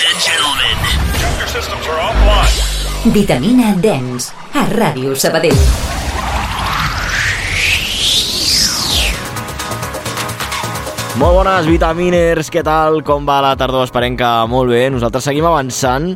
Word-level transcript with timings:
and 0.00 0.16
gentlemen. 0.16 0.76
Your 1.36 1.48
systems 1.48 1.84
are 1.84 2.00
offline. 2.00 3.12
Vitamina 3.12 3.74
Dance, 3.76 4.32
a 4.56 4.64
Ràdio 4.64 5.12
Sabadell. 5.12 5.56
Molt 11.20 11.36
bones, 11.36 11.68
vitaminers, 11.68 12.48
què 12.48 12.62
tal? 12.64 13.02
Com 13.04 13.26
va 13.28 13.42
la 13.44 13.52
tardor? 13.60 13.84
Esperem 13.84 14.16
que 14.16 14.30
molt 14.48 14.72
bé. 14.72 14.86
Nosaltres 14.88 15.26
seguim 15.28 15.44
avançant 15.44 16.14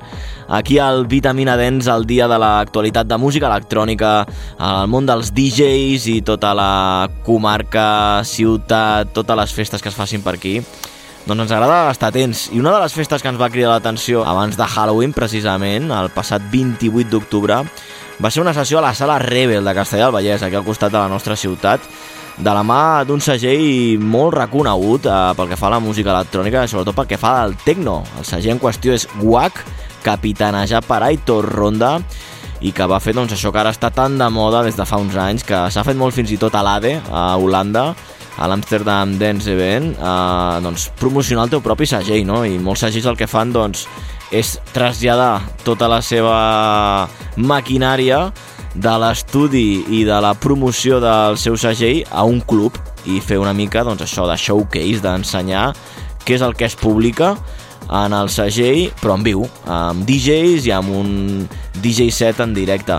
aquí 0.49 0.79
al 0.81 1.05
Vitamina 1.11 1.59
Dents, 1.61 1.91
el 1.93 2.07
dia 2.09 2.29
de 2.31 2.39
l'actualitat 2.41 3.11
de 3.11 3.19
música 3.21 3.51
electrònica, 3.51 4.15
al 4.57 4.89
món 4.89 5.05
dels 5.05 5.35
DJs 5.37 6.09
i 6.15 6.19
tota 6.25 6.55
la 6.57 7.11
comarca, 7.27 8.25
ciutat, 8.25 9.13
totes 9.13 9.41
les 9.43 9.55
festes 9.61 9.85
que 9.85 9.93
es 9.93 9.99
facin 9.99 10.25
per 10.25 10.39
aquí. 10.39 10.57
Doncs 11.25 11.47
ens 11.47 11.53
agrada 11.57 11.89
estar 11.89 12.11
atents. 12.11 12.51
I 12.53 12.59
una 12.61 12.75
de 12.75 12.83
les 12.83 12.93
festes 12.93 13.23
que 13.25 13.31
ens 13.33 13.39
va 13.41 13.49
cridar 13.49 13.71
l'atenció 13.73 14.27
abans 14.29 14.59
de 14.61 14.67
Halloween, 14.69 15.15
precisament, 15.17 15.89
el 15.89 16.11
passat 16.13 16.43
28 16.53 17.09
d'octubre, 17.09 17.63
va 18.21 18.31
ser 18.31 18.43
una 18.43 18.53
sessió 18.53 18.77
a 18.77 18.83
la 18.85 18.93
Sala 18.93 19.17
Rebel 19.23 19.65
de 19.65 19.73
Castellà 19.73 20.11
del 20.11 20.19
Vallès, 20.19 20.45
aquí 20.45 20.59
al 20.59 20.67
costat 20.67 20.93
de 20.93 20.99
la 21.01 21.09
nostra 21.09 21.33
ciutat, 21.35 21.81
de 22.37 22.53
la 22.53 22.61
mà 22.67 23.07
d'un 23.09 23.25
segell 23.25 24.03
molt 24.03 24.35
reconegut 24.37 25.09
eh, 25.09 25.17
pel 25.39 25.49
que 25.49 25.57
fa 25.57 25.71
a 25.71 25.77
la 25.77 25.81
música 25.81 26.13
electrònica 26.13 26.67
i 26.67 26.69
sobretot 26.69 26.99
pel 26.99 27.09
que 27.15 27.21
fa 27.23 27.39
al 27.41 27.57
techno. 27.65 28.03
El 28.19 28.29
segell 28.29 28.59
en 28.59 28.61
qüestió 28.61 28.93
és 28.93 29.09
WAC, 29.23 29.63
capitanejat 30.05 30.85
per 30.85 31.01
Aitor 31.07 31.49
Ronda, 31.49 31.95
i 32.61 32.75
que 32.77 32.85
va 32.91 33.01
fer 33.01 33.15
doncs, 33.17 33.33
això 33.33 33.49
que 33.49 33.63
ara 33.63 33.73
està 33.73 33.89
tan 33.95 34.19
de 34.21 34.29
moda 34.29 34.61
des 34.67 34.77
de 34.77 34.85
fa 34.85 35.01
uns 35.01 35.17
anys, 35.17 35.47
que 35.49 35.71
s'ha 35.73 35.87
fet 35.89 35.97
molt 35.97 36.13
fins 36.17 36.37
i 36.37 36.41
tot 36.41 36.53
a 36.53 36.61
l'ADE, 36.67 36.99
a 37.09 37.31
Holanda, 37.41 37.95
a 38.39 38.49
l'Amsterdam 38.51 39.17
Dance 39.19 39.51
Event, 39.51 39.93
eh, 39.95 40.61
doncs, 40.65 40.89
promocionar 41.01 41.47
el 41.47 41.55
teu 41.55 41.63
propi 41.65 41.87
segell, 41.87 42.25
no? 42.27 42.43
I 42.45 42.59
molts 42.59 42.85
segells 42.87 43.07
el 43.11 43.19
que 43.21 43.31
fan 43.31 43.53
doncs, 43.55 43.87
és 44.35 44.57
traslladar 44.75 45.43
tota 45.65 45.89
la 45.91 46.01
seva 46.03 47.09
maquinària 47.37 48.33
de 48.75 48.95
l'estudi 48.99 49.85
i 50.01 50.03
de 50.07 50.17
la 50.21 50.33
promoció 50.35 50.99
del 51.03 51.39
seu 51.39 51.57
segell 51.61 52.03
a 52.11 52.25
un 52.27 52.41
club 52.43 52.75
i 53.07 53.21
fer 53.23 53.39
una 53.39 53.55
mica 53.55 53.85
doncs, 53.87 54.03
això 54.03 54.27
de 54.27 54.37
showcase, 54.41 55.03
d'ensenyar 55.05 55.69
què 56.25 56.39
és 56.39 56.43
el 56.43 56.57
que 56.59 56.67
es 56.67 56.75
publica 56.75 57.35
en 57.93 58.17
el 58.17 58.31
segell, 58.33 58.89
però 59.01 59.19
en 59.19 59.27
viu, 59.27 59.45
amb 59.71 60.07
DJs 60.09 60.67
i 60.71 60.73
amb 60.75 60.95
un 60.97 61.11
DJ 61.85 62.11
set 62.11 62.41
en 62.41 62.57
directe. 62.57 62.99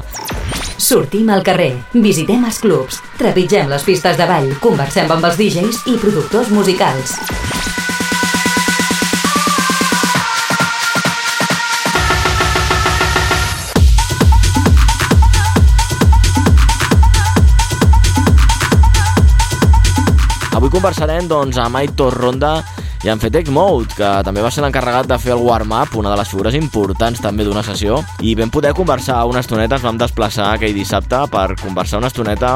Sortim 0.78 1.30
al 1.32 1.40
carrer, 1.40 1.72
visitem 2.04 2.42
els 2.44 2.58
clubs, 2.60 2.98
trepitgem 3.16 3.70
les 3.72 3.84
pistes 3.88 4.18
de 4.20 4.26
ball, 4.28 4.50
conversem 4.60 5.08
amb 5.08 5.24
els 5.24 5.38
DJs 5.40 5.86
i 5.88 5.96
productors 6.02 6.52
musicals. 6.52 7.16
Avui 20.60 20.70
conversarem 20.76 21.32
doncs, 21.32 21.56
amb 21.56 21.80
Aitor 21.80 22.20
Ronda 22.20 22.58
i 23.06 23.10
amb 23.12 23.22
Fetex 23.22 23.52
Mode, 23.54 23.94
que 23.94 24.08
també 24.26 24.42
va 24.42 24.50
ser 24.50 24.64
l'encarregat 24.64 25.06
de 25.06 25.18
fer 25.22 25.36
el 25.36 25.44
warm-up, 25.46 25.94
una 26.00 26.10
de 26.10 26.18
les 26.18 26.30
figures 26.32 26.56
importants 26.58 27.20
també 27.22 27.46
d'una 27.46 27.62
sessió, 27.62 28.00
i 28.26 28.34
vam 28.34 28.50
poder 28.50 28.72
conversar 28.74 29.20
una 29.30 29.44
estoneta, 29.44 29.78
ens 29.78 29.86
vam 29.86 30.00
desplaçar 30.02 30.48
aquell 30.56 30.74
dissabte 30.74 31.20
per 31.30 31.52
conversar 31.60 32.00
una 32.02 32.10
estoneta 32.10 32.56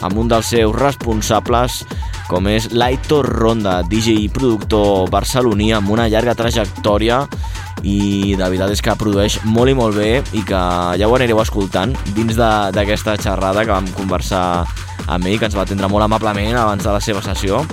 amb 0.00 0.16
un 0.22 0.30
dels 0.30 0.54
seus 0.54 0.72
responsables, 0.72 1.82
com 2.30 2.48
és 2.48 2.70
l'Aitor 2.72 3.28
Ronda, 3.28 3.82
DJ 3.90 4.16
i 4.22 4.30
productor 4.32 5.10
barceloní 5.12 5.68
amb 5.76 5.92
una 5.92 6.08
llarga 6.08 6.38
trajectòria. 6.38 7.26
I 7.84 8.36
de 8.36 8.44
veritat 8.44 8.72
és 8.72 8.80
que 8.84 8.96
produeix 8.96 9.36
molt 9.44 9.72
i 9.72 9.76
molt 9.76 10.00
bé 10.00 10.22
i 10.36 10.46
que 10.48 10.64
ja 10.96 11.08
ho 11.08 11.16
anireu 11.16 11.44
escoltant 11.44 11.92
dins 12.16 12.40
d'aquesta 12.40 13.18
xerrada 13.20 13.66
que 13.66 13.76
vam 13.76 13.92
conversar 14.00 14.64
amb 15.08 15.28
ell, 15.28 15.36
que 15.36 15.48
ens 15.48 15.56
va 15.56 15.68
atendre 15.68 15.92
molt 15.92 16.08
amablement 16.08 16.56
abans 16.56 16.84
de 16.84 16.92
la 16.92 17.04
seva 17.04 17.24
sessió 17.24 17.64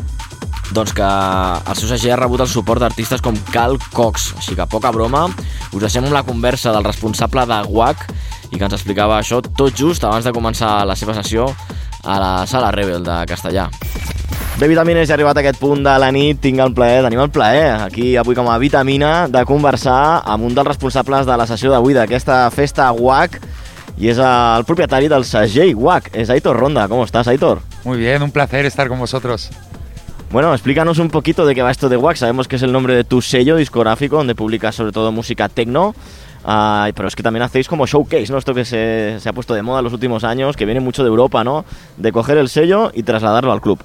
doncs 0.76 0.94
que 0.96 1.08
el 1.08 1.78
seu 1.80 1.90
segell 1.90 2.16
ha 2.16 2.20
rebut 2.20 2.44
el 2.44 2.50
suport 2.52 2.82
d'artistes 2.84 3.24
com 3.24 3.38
Cal 3.54 3.78
Cox, 3.94 4.32
així 4.38 4.56
que 4.58 4.68
poca 4.70 4.92
broma, 4.96 5.28
us 5.72 5.84
deixem 5.84 6.06
amb 6.06 6.16
la 6.16 6.26
conversa 6.28 6.74
del 6.76 6.88
responsable 6.88 7.46
de 7.48 7.62
WAC 7.70 8.08
i 8.52 8.58
que 8.58 8.66
ens 8.66 8.76
explicava 8.76 9.20
això 9.20 9.42
tot 9.46 9.76
just 9.76 10.04
abans 10.08 10.28
de 10.28 10.34
començar 10.36 10.82
la 10.88 10.96
seva 10.96 11.16
sessió 11.18 11.50
a 12.04 12.20
la 12.20 12.32
Sala 12.48 12.72
Rebel 12.72 13.04
de 13.04 13.22
Castellà. 13.30 13.68
Bé, 14.58 14.66
Vitamines, 14.68 15.06
ja 15.06 15.14
ha 15.14 15.18
arribat 15.20 15.38
a 15.38 15.44
aquest 15.44 15.60
punt 15.62 15.84
de 15.86 15.94
la 16.02 16.10
nit, 16.12 16.40
tinc 16.42 16.60
el 16.64 16.74
plaer, 16.74 17.04
tenim 17.06 17.22
el 17.22 17.30
plaer, 17.30 17.76
aquí 17.84 18.16
avui 18.18 18.34
com 18.36 18.48
a 18.50 18.58
Vitamina, 18.58 19.28
de 19.30 19.44
conversar 19.46 20.24
amb 20.26 20.48
un 20.48 20.56
dels 20.58 20.72
responsables 20.72 21.28
de 21.30 21.38
la 21.38 21.46
sessió 21.46 21.70
d'avui 21.70 21.94
d'aquesta 21.94 22.40
festa 22.56 22.90
WAC, 22.98 23.38
i 23.98 24.10
és 24.10 24.18
el 24.22 24.66
propietari 24.66 25.10
del 25.10 25.26
segell 25.26 25.76
WAC, 25.78 26.12
és 26.18 26.30
Aitor 26.34 26.58
Ronda. 26.58 26.88
¿Cómo 26.88 27.04
estás, 27.04 27.28
Aitor? 27.28 27.62
Muy 27.84 27.98
bien, 27.98 28.22
un 28.22 28.32
placer 28.32 28.66
estar 28.66 28.88
con 28.88 29.00
vosotros. 29.00 29.50
Bueno, 30.30 30.54
explícanos 30.54 31.00
un 31.00 31.10
poquito 31.10 31.46
de 31.46 31.56
qué 31.56 31.62
va 31.62 31.72
esto 31.72 31.88
de 31.88 31.96
WAC. 31.96 32.18
Sabemos 32.18 32.50
que 32.50 32.58
es 32.58 32.62
el 32.62 32.74
nombre 32.74 32.94
de 32.94 33.06
tu 33.06 33.22
sello 33.22 33.56
discográfico, 33.56 34.18
donde 34.18 34.36
publicas 34.36 34.76
sobre 34.76 34.92
todo 34.92 35.12
música 35.14 35.48
techno. 35.48 35.96
Ah, 36.44 36.90
pero 36.96 37.08
es 37.08 37.16
que 37.16 37.24
también 37.24 37.44
hacéis 37.44 37.70
como 37.70 37.88
showcase, 37.88 38.32
¿no? 38.32 38.38
Esto 38.38 38.54
que 38.54 38.66
se, 38.66 39.20
se 39.22 39.30
ha 39.30 39.34
puesto 39.34 39.54
de 39.54 39.62
moda 39.62 39.80
en 39.80 39.86
los 39.86 39.94
últimos 39.94 40.26
años, 40.26 40.58
que 40.58 40.66
viene 40.66 40.82
mucho 40.82 41.02
de 41.04 41.10
Europa, 41.10 41.46
¿no? 41.46 41.64
De 41.96 42.12
coger 42.12 42.38
el 42.38 42.50
sello 42.50 42.92
y 42.94 43.04
trasladarlo 43.04 43.54
al 43.54 43.62
club. 43.62 43.80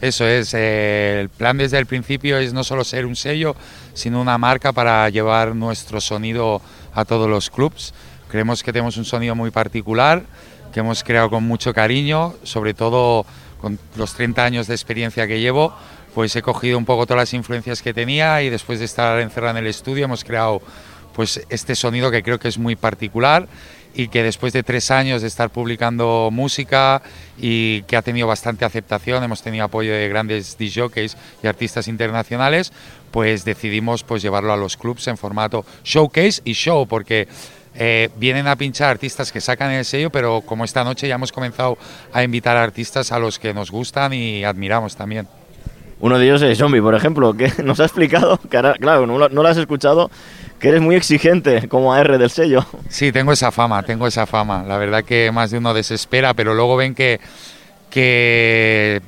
Eso 0.00 0.26
es, 0.26 0.52
eh, 0.52 1.20
el 1.20 1.28
plan 1.28 1.56
desde 1.58 1.78
el 1.78 1.86
principio 1.86 2.38
es 2.38 2.52
no 2.52 2.64
solo 2.64 2.82
ser 2.82 3.06
un 3.06 3.14
sello, 3.14 3.54
sino 3.94 4.20
una 4.20 4.36
marca 4.36 4.72
para 4.72 5.08
llevar 5.10 5.54
nuestro 5.54 6.00
sonido 6.00 6.60
a 6.92 7.04
todos 7.04 7.30
los 7.30 7.50
clubs. 7.50 7.94
Creemos 8.28 8.64
que 8.64 8.72
tenemos 8.72 8.96
un 8.96 9.04
sonido 9.04 9.36
muy 9.36 9.50
particular, 9.50 10.24
que 10.72 10.80
hemos 10.80 11.04
creado 11.04 11.30
con 11.30 11.44
mucho 11.44 11.72
cariño, 11.72 12.34
sobre 12.42 12.74
todo 12.74 13.24
con 13.64 13.78
los 13.96 14.12
30 14.12 14.44
años 14.44 14.66
de 14.66 14.74
experiencia 14.74 15.26
que 15.26 15.40
llevo, 15.40 15.74
pues 16.14 16.36
he 16.36 16.42
cogido 16.42 16.76
un 16.76 16.84
poco 16.84 17.06
todas 17.06 17.22
las 17.22 17.32
influencias 17.32 17.80
que 17.80 17.94
tenía 17.94 18.42
y 18.42 18.50
después 18.50 18.78
de 18.78 18.84
estar 18.84 19.18
encerrado 19.20 19.56
en 19.56 19.64
el 19.64 19.70
estudio 19.70 20.04
hemos 20.04 20.22
creado 20.22 20.60
pues 21.14 21.40
este 21.48 21.74
sonido 21.74 22.10
que 22.10 22.22
creo 22.22 22.38
que 22.38 22.48
es 22.48 22.58
muy 22.58 22.76
particular 22.76 23.48
y 23.94 24.08
que 24.08 24.22
después 24.22 24.52
de 24.52 24.62
tres 24.62 24.90
años 24.90 25.22
de 25.22 25.28
estar 25.28 25.48
publicando 25.48 26.28
música 26.30 27.00
y 27.38 27.82
que 27.84 27.96
ha 27.96 28.02
tenido 28.02 28.26
bastante 28.26 28.66
aceptación, 28.66 29.24
hemos 29.24 29.40
tenido 29.40 29.64
apoyo 29.64 29.94
de 29.94 30.10
grandes 30.10 30.58
DJs 30.58 31.16
y 31.42 31.46
artistas 31.46 31.88
internacionales, 31.88 32.70
pues 33.12 33.46
decidimos 33.46 34.02
pues 34.02 34.20
llevarlo 34.20 34.52
a 34.52 34.58
los 34.58 34.76
clubs 34.76 35.08
en 35.08 35.16
formato 35.16 35.64
showcase 35.84 36.42
y 36.44 36.52
show, 36.52 36.86
porque 36.86 37.28
eh, 37.76 38.10
vienen 38.16 38.46
a 38.46 38.56
pinchar 38.56 38.90
artistas 38.90 39.32
que 39.32 39.40
sacan 39.40 39.70
el 39.72 39.84
sello, 39.84 40.10
pero 40.10 40.40
como 40.42 40.64
esta 40.64 40.84
noche 40.84 41.08
ya 41.08 41.16
hemos 41.16 41.32
comenzado 41.32 41.76
a 42.12 42.22
invitar 42.22 42.56
a 42.56 42.62
artistas 42.62 43.12
a 43.12 43.18
los 43.18 43.38
que 43.38 43.52
nos 43.52 43.70
gustan 43.70 44.12
y 44.12 44.44
admiramos 44.44 44.96
también. 44.96 45.26
Uno 46.00 46.18
de 46.18 46.26
ellos 46.26 46.42
es 46.42 46.58
Zombie, 46.58 46.82
por 46.82 46.94
ejemplo, 46.94 47.34
que 47.34 47.50
nos 47.64 47.80
ha 47.80 47.84
explicado, 47.84 48.38
que 48.38 48.56
ahora, 48.56 48.74
claro, 48.74 49.06
no 49.06 49.18
lo, 49.18 49.28
no 49.28 49.42
lo 49.42 49.48
has 49.48 49.56
escuchado, 49.56 50.10
que 50.58 50.68
eres 50.68 50.80
muy 50.80 50.96
exigente 50.96 51.68
como 51.68 51.94
AR 51.94 52.18
del 52.18 52.30
sello. 52.30 52.66
Sí, 52.88 53.12
tengo 53.12 53.32
esa 53.32 53.50
fama, 53.50 53.82
tengo 53.82 54.06
esa 54.06 54.26
fama. 54.26 54.64
La 54.64 54.76
verdad 54.76 55.04
que 55.04 55.30
más 55.32 55.50
de 55.50 55.58
uno 55.58 55.74
desespera, 55.74 56.34
pero 56.34 56.54
luego 56.54 56.76
ven 56.76 56.94
que, 56.94 57.20
que 57.90 59.00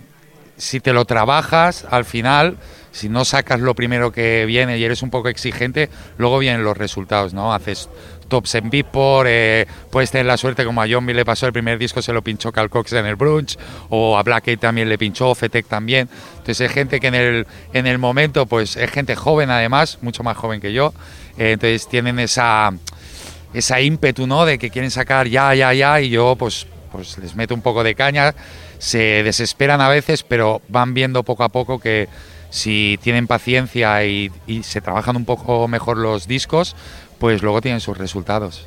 si 0.56 0.80
te 0.80 0.92
lo 0.92 1.04
trabajas, 1.04 1.86
al 1.90 2.04
final, 2.04 2.56
si 2.92 3.08
no 3.08 3.24
sacas 3.24 3.60
lo 3.60 3.74
primero 3.74 4.10
que 4.10 4.46
viene 4.46 4.78
y 4.78 4.84
eres 4.84 5.02
un 5.02 5.10
poco 5.10 5.28
exigente, 5.28 5.90
luego 6.18 6.38
vienen 6.38 6.64
los 6.64 6.76
resultados, 6.76 7.34
¿no? 7.34 7.52
Haces 7.52 7.88
tops 8.26 8.56
en 8.56 8.70
Beatport, 8.70 9.26
eh, 9.30 9.66
puedes 9.90 10.10
tener 10.10 10.26
la 10.26 10.36
suerte 10.36 10.64
como 10.64 10.82
a 10.82 10.86
John 10.88 11.06
le 11.06 11.24
pasó 11.24 11.46
el 11.46 11.52
primer 11.52 11.78
disco, 11.78 12.02
se 12.02 12.12
lo 12.12 12.22
pinchó 12.22 12.52
Cal 12.52 12.68
Cox 12.68 12.92
en 12.92 13.06
el 13.06 13.16
brunch, 13.16 13.56
o 13.88 14.18
a 14.18 14.22
Black 14.22 14.48
Eyed 14.48 14.58
también 14.58 14.88
le 14.88 14.98
pinchó, 14.98 15.34
Fetec 15.34 15.66
también. 15.66 16.08
Entonces 16.38 16.60
es 16.60 16.72
gente 16.72 17.00
que 17.00 17.06
en 17.06 17.14
el, 17.14 17.46
en 17.72 17.86
el 17.86 17.98
momento, 17.98 18.46
pues 18.46 18.76
es 18.76 18.90
gente 18.90 19.16
joven 19.16 19.50
además, 19.50 19.98
mucho 20.02 20.22
más 20.22 20.36
joven 20.36 20.60
que 20.60 20.72
yo, 20.72 20.92
eh, 21.38 21.52
entonces 21.52 21.88
tienen 21.88 22.18
esa, 22.18 22.72
esa 23.54 23.80
ímpetu, 23.80 24.26
¿no? 24.26 24.44
De 24.44 24.58
que 24.58 24.70
quieren 24.70 24.90
sacar 24.90 25.28
ya, 25.28 25.54
ya, 25.54 25.72
ya, 25.72 26.00
y 26.00 26.10
yo 26.10 26.36
pues, 26.36 26.66
pues 26.92 27.18
les 27.18 27.34
meto 27.34 27.54
un 27.54 27.62
poco 27.62 27.82
de 27.82 27.94
caña, 27.94 28.34
se 28.78 29.22
desesperan 29.22 29.80
a 29.80 29.88
veces, 29.88 30.22
pero 30.22 30.60
van 30.68 30.94
viendo 30.94 31.22
poco 31.22 31.44
a 31.44 31.48
poco 31.48 31.78
que 31.78 32.08
si 32.50 32.98
tienen 33.02 33.26
paciencia 33.26 34.04
y, 34.04 34.30
y 34.46 34.62
se 34.62 34.80
trabajan 34.80 35.16
un 35.16 35.24
poco 35.24 35.68
mejor 35.68 35.98
los 35.98 36.26
discos, 36.26 36.76
pues 37.18 37.42
luego 37.42 37.60
tienen 37.60 37.80
sus 37.80 37.96
resultados. 37.96 38.66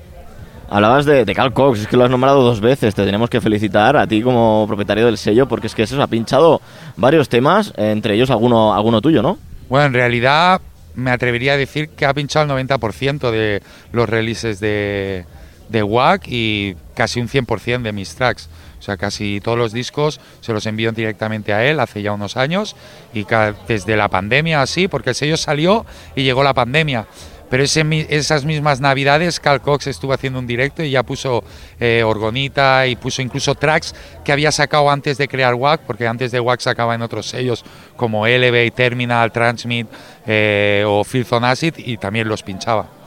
Hablabas 0.69 1.05
de, 1.05 1.25
de 1.25 1.33
Cal 1.33 1.51
Cox, 1.51 1.81
es 1.81 1.87
que 1.87 1.97
lo 1.97 2.03
has 2.03 2.11
nombrado 2.11 2.43
dos 2.43 2.61
veces, 2.61 2.93
te 2.93 3.03
tenemos 3.03 3.29
que 3.29 3.41
felicitar 3.41 3.97
a 3.97 4.05
ti 4.05 4.21
como 4.21 4.65
propietario 4.67 5.07
del 5.07 5.17
sello, 5.17 5.47
porque 5.47 5.65
es 5.67 5.73
que 5.73 5.83
eso 5.83 5.99
ha 6.01 6.07
pinchado 6.07 6.61
varios 6.95 7.27
temas, 7.27 7.73
entre 7.75 8.13
ellos 8.13 8.29
alguno, 8.29 8.73
alguno 8.73 9.01
tuyo, 9.01 9.23
¿no? 9.23 9.39
Bueno, 9.67 9.87
en 9.87 9.93
realidad 9.93 10.61
me 10.93 11.11
atrevería 11.11 11.53
a 11.53 11.57
decir 11.57 11.89
que 11.89 12.05
ha 12.05 12.13
pinchado 12.13 12.45
el 12.57 12.67
90% 12.67 13.31
de 13.31 13.63
los 13.91 14.07
releases 14.07 14.59
de, 14.59 15.25
de 15.69 15.83
WAC 15.83 16.27
y 16.27 16.75
casi 16.93 17.19
un 17.19 17.29
100% 17.29 17.81
de 17.81 17.91
mis 17.91 18.13
tracks. 18.15 18.49
O 18.79 18.81
sea, 18.81 18.95
casi 18.95 19.41
todos 19.41 19.57
los 19.57 19.73
discos 19.73 20.21
se 20.39 20.53
los 20.53 20.65
envío 20.65 20.91
directamente 20.91 21.53
a 21.53 21.65
él 21.65 21.79
hace 21.79 22.01
ya 22.01 22.13
unos 22.13 22.37
años 22.37 22.75
y 23.13 23.25
desde 23.67 23.97
la 23.97 24.07
pandemia 24.07 24.61
así, 24.61 24.87
porque 24.87 25.09
el 25.09 25.15
sello 25.15 25.37
salió 25.37 25.85
y 26.15 26.23
llegó 26.23 26.43
la 26.43 26.53
pandemia. 26.53 27.05
Pero 27.49 27.63
ese, 27.63 27.83
esas 28.09 28.45
mismas 28.45 28.79
navidades, 28.79 29.39
Cal 29.39 29.61
Cox 29.61 29.87
estuvo 29.87 30.13
haciendo 30.13 30.39
un 30.39 30.47
directo 30.47 30.83
y 30.83 30.91
ya 30.91 31.03
puso 31.03 31.43
eh, 31.79 32.03
Orgonita 32.03 32.87
y 32.87 32.95
puso 32.95 33.21
incluso 33.21 33.55
tracks 33.55 33.95
que 34.23 34.31
había 34.31 34.51
sacado 34.51 34.89
antes 34.89 35.17
de 35.17 35.27
crear 35.27 35.55
WAC, 35.55 35.81
porque 35.81 36.07
antes 36.07 36.31
de 36.31 36.39
WAC 36.39 36.59
sacaba 36.59 36.95
en 36.95 37.01
otros 37.01 37.27
sellos 37.27 37.65
como 37.95 38.27
Elevate, 38.27 38.71
Terminal, 38.71 39.31
Transmit 39.31 39.87
eh, 40.27 40.83
o 40.85 41.03
Filth 41.03 41.33
Acid 41.33 41.73
y 41.77 41.97
también 41.97 42.27
los 42.27 42.43
pinchaba. 42.43 42.98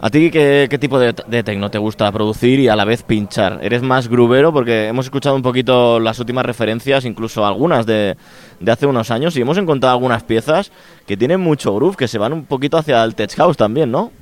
¿A 0.00 0.10
ti 0.10 0.30
qué, 0.30 0.78
tipo 0.80 0.98
de, 0.98 1.12
de 1.26 1.42
te 1.42 1.78
gusta 1.78 2.10
producir 2.12 2.60
y 2.60 2.68
a 2.68 2.76
la 2.76 2.84
vez 2.84 3.02
pinchar? 3.02 3.58
¿Eres 3.62 3.82
más 3.82 4.06
grubero? 4.06 4.52
Porque 4.52 4.86
hemos 4.86 5.06
escuchado 5.06 5.34
un 5.34 5.42
poquito 5.42 5.98
las 5.98 6.20
últimas 6.20 6.46
referencias, 6.46 7.04
incluso 7.04 7.44
algunas 7.44 7.84
de, 7.84 8.16
de 8.60 8.72
hace 8.72 8.86
unos 8.86 9.10
años, 9.10 9.36
y 9.36 9.40
hemos 9.40 9.58
encontrado 9.58 9.94
algunas 9.94 10.22
piezas 10.22 10.70
que 11.04 11.16
tienen 11.16 11.40
mucho 11.40 11.74
groove, 11.74 11.96
que 11.96 12.06
se 12.06 12.18
van 12.18 12.32
un 12.32 12.44
poquito 12.44 12.78
hacia 12.78 13.02
el 13.02 13.16
tech 13.16 13.34
house 13.34 13.56
también, 13.56 13.90
¿no? 13.90 14.12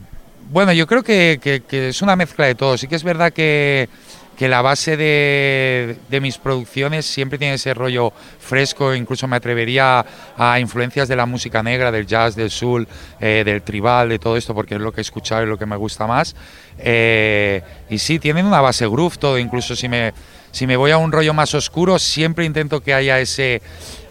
Bueno, 0.51 0.73
yo 0.73 0.87
creo 0.87 1.03
que, 1.03 1.39
que 1.69 1.89
es 1.89 2.01
una 2.01 2.17
mezcla 2.17 2.47
de 2.47 2.55
todo. 2.55 2.79
Sí 2.79 2.89
que 2.89 2.95
es 2.95 3.05
verdad 3.05 3.33
que 3.33 3.89
que 4.37 4.49
la 4.49 4.63
base 4.63 4.97
de, 4.97 6.21
mis 6.21 6.39
producciones 6.39 7.07
siempre 7.07 7.39
tiene 7.39 7.55
ese 7.55 7.73
rollo 7.75 8.13
fresco, 8.39 8.95
incluso 8.95 9.27
me 9.27 9.37
atrevería 9.37 10.05
a, 10.37 10.61
influencias 10.61 11.09
de 11.09 11.17
la 11.17 11.27
música 11.27 11.63
negra, 11.63 11.91
del 11.91 12.07
jazz, 12.07 12.37
del 12.37 12.51
soul, 12.51 12.87
eh, 13.21 13.43
del 13.45 13.63
tribal, 13.63 14.09
de 14.11 14.19
todo 14.19 14.37
esto, 14.37 14.55
porque 14.55 14.75
es 14.75 14.81
lo 14.81 14.93
que 14.93 15.01
he 15.01 15.03
escuchado 15.03 15.43
y 15.43 15.47
lo 15.47 15.59
que 15.59 15.67
me 15.67 15.77
gusta 15.77 16.07
más. 16.07 16.37
Eh, 16.79 17.63
y 17.89 17.99
sí, 17.99 18.19
tienen 18.19 18.47
una 18.47 18.61
base 18.61 18.87
groove 18.87 19.17
todo, 19.17 19.39
incluso 19.39 19.75
si 19.75 19.89
me, 19.89 20.13
si 20.53 20.67
me 20.67 20.77
voy 20.77 20.91
a 20.91 20.99
un 20.99 21.13
rollo 21.13 21.33
más 21.33 21.55
oscuro, 21.55 21.99
siempre 21.99 22.45
intento 22.45 22.83
que 22.83 22.93
haya 22.93 23.19
ese 23.19 23.63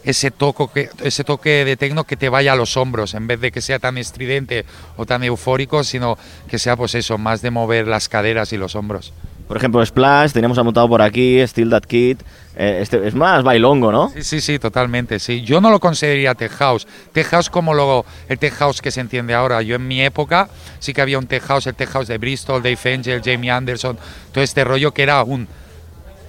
ese, 0.05 0.29
toque, 0.29 0.89
ese 1.03 1.23
toque 1.23 1.65
de 1.65 1.77
tecno 1.77 2.03
que 2.03 2.15
te 2.15 2.29
vaya 2.29 2.53
a 2.53 2.55
los 2.55 2.77
hombros, 2.77 3.15
en 3.15 3.25
vez 3.27 3.41
de 3.41 3.51
que 3.51 3.59
sea 3.59 3.79
tan 3.79 3.97
estridente 3.97 4.63
o 4.97 5.05
tan 5.05 5.23
eufórico, 5.23 5.83
sino 5.83 6.17
que 6.47 6.59
sea 6.59 6.77
pues 6.77 6.93
eso, 6.95 7.17
más 7.17 7.41
de 7.41 7.49
mover 7.49 7.87
las 7.87 8.07
caderas 8.07 8.53
y 8.53 8.57
los 8.57 8.75
hombros. 8.75 9.13
Por 9.47 9.57
ejemplo, 9.57 9.85
Splash, 9.85 10.31
teníamos 10.31 10.57
amontado 10.57 10.89
por 10.89 11.01
aquí, 11.01 11.39
Still 11.45 11.69
That 11.69 11.83
Kid. 11.83 12.17
Eh, 12.57 12.79
este, 12.81 13.05
es 13.05 13.13
más 13.13 13.43
bailongo, 13.43 13.91
¿no? 13.91 14.09
Sí, 14.09 14.23
sí, 14.23 14.41
sí, 14.41 14.59
totalmente, 14.59 15.19
sí. 15.19 15.41
Yo 15.41 15.61
no 15.61 15.69
lo 15.69 15.79
consideraría 15.79 16.33
tech 16.33 16.51
house. 16.53 16.87
Tech 17.11 17.27
house 17.27 17.49
como 17.49 17.73
lo, 17.73 18.05
el 18.29 18.39
tech 18.39 18.53
house 18.53 18.81
que 18.81 18.91
se 18.91 19.01
entiende 19.01 19.33
ahora. 19.33 19.61
Yo 19.61 19.75
en 19.75 19.87
mi 19.87 20.01
época 20.01 20.49
sí 20.79 20.93
que 20.93 21.01
había 21.01 21.19
un 21.19 21.27
tech 21.27 21.43
house, 21.43 21.67
el 21.67 21.75
tech 21.75 21.89
house 21.89 22.07
de 22.07 22.17
Bristol, 22.17 22.63
Dave 22.63 22.79
Angel, 22.93 23.21
Jamie 23.23 23.51
Anderson, 23.51 23.97
todo 24.31 24.43
este 24.43 24.63
rollo 24.63 24.93
que 24.93 25.03
era 25.03 25.21
un 25.23 25.47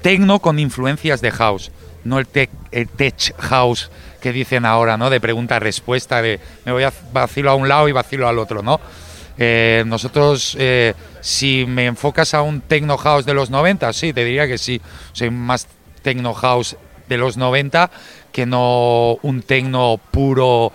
tecno 0.02 0.40
con 0.40 0.58
influencias 0.58 1.20
de 1.20 1.30
house, 1.30 1.70
no 2.04 2.18
el 2.18 2.26
tech, 2.26 2.50
tech 2.96 3.34
house 3.38 3.90
que 4.20 4.32
dicen 4.32 4.64
ahora, 4.64 4.96
¿no? 4.96 5.10
De 5.10 5.20
pregunta-respuesta, 5.20 6.20
de 6.22 6.40
me 6.64 6.72
voy 6.72 6.82
a 6.82 6.92
vacilo 7.12 7.50
a 7.50 7.54
un 7.54 7.68
lado 7.68 7.88
y 7.88 7.92
vacilo 7.92 8.28
al 8.28 8.38
otro, 8.38 8.62
¿no? 8.62 8.80
Eh, 9.38 9.84
nosotros, 9.86 10.56
eh, 10.58 10.94
si 11.20 11.66
me 11.66 11.86
enfocas 11.86 12.34
a 12.34 12.42
un 12.42 12.60
techno 12.62 12.96
house 12.96 13.26
de 13.26 13.34
los 13.34 13.50
90, 13.50 13.92
sí, 13.92 14.12
te 14.12 14.24
diría 14.24 14.46
que 14.46 14.58
sí. 14.58 14.80
Soy 15.12 15.30
más 15.30 15.66
techno 16.02 16.32
house 16.34 16.76
de 17.08 17.18
los 17.18 17.36
90 17.36 17.90
que 18.32 18.46
no 18.46 19.16
un 19.22 19.42
techno 19.42 19.98
puro 20.10 20.72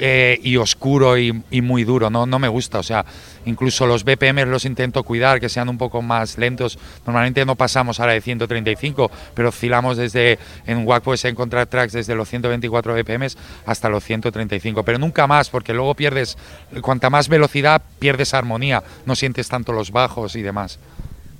eh, 0.00 0.38
y 0.42 0.56
oscuro 0.56 1.16
y, 1.16 1.32
muy 1.62 1.84
duro, 1.84 2.10
¿no? 2.10 2.26
no 2.26 2.38
me 2.38 2.48
gusta, 2.48 2.80
o 2.80 2.82
sea, 2.82 3.04
incluso 3.46 3.86
los 3.86 4.04
BPM 4.04 4.44
los 4.46 4.64
intento 4.64 5.02
cuidar, 5.02 5.40
que 5.40 5.48
sean 5.48 5.68
un 5.68 5.78
poco 5.78 6.02
más 6.02 6.38
lentos, 6.38 6.78
normalmente 7.06 7.44
no 7.44 7.56
pasamos 7.56 8.00
ahora 8.00 8.12
de 8.12 8.20
135, 8.20 9.10
pero 9.34 9.48
oscilamos 9.48 9.96
desde, 9.96 10.38
en 10.66 10.86
WAC 10.86 11.02
puedes 11.02 11.24
encontrar 11.24 11.66
tracks 11.66 11.92
desde 11.92 12.14
los 12.14 12.28
124 12.28 12.94
BPM 12.94 13.26
hasta 13.66 13.88
los 13.88 14.04
135, 14.04 14.82
pero 14.82 14.98
nunca 14.98 15.26
más, 15.26 15.50
porque 15.50 15.72
luego 15.72 15.94
pierdes, 15.94 16.36
cuanta 16.80 17.10
más 17.10 17.28
velocidad, 17.28 17.82
pierdes 17.98 18.34
armonía, 18.34 18.82
no 19.06 19.14
sientes 19.14 19.48
tanto 19.48 19.72
los 19.72 19.90
bajos 19.90 20.36
y 20.36 20.42
demás. 20.42 20.78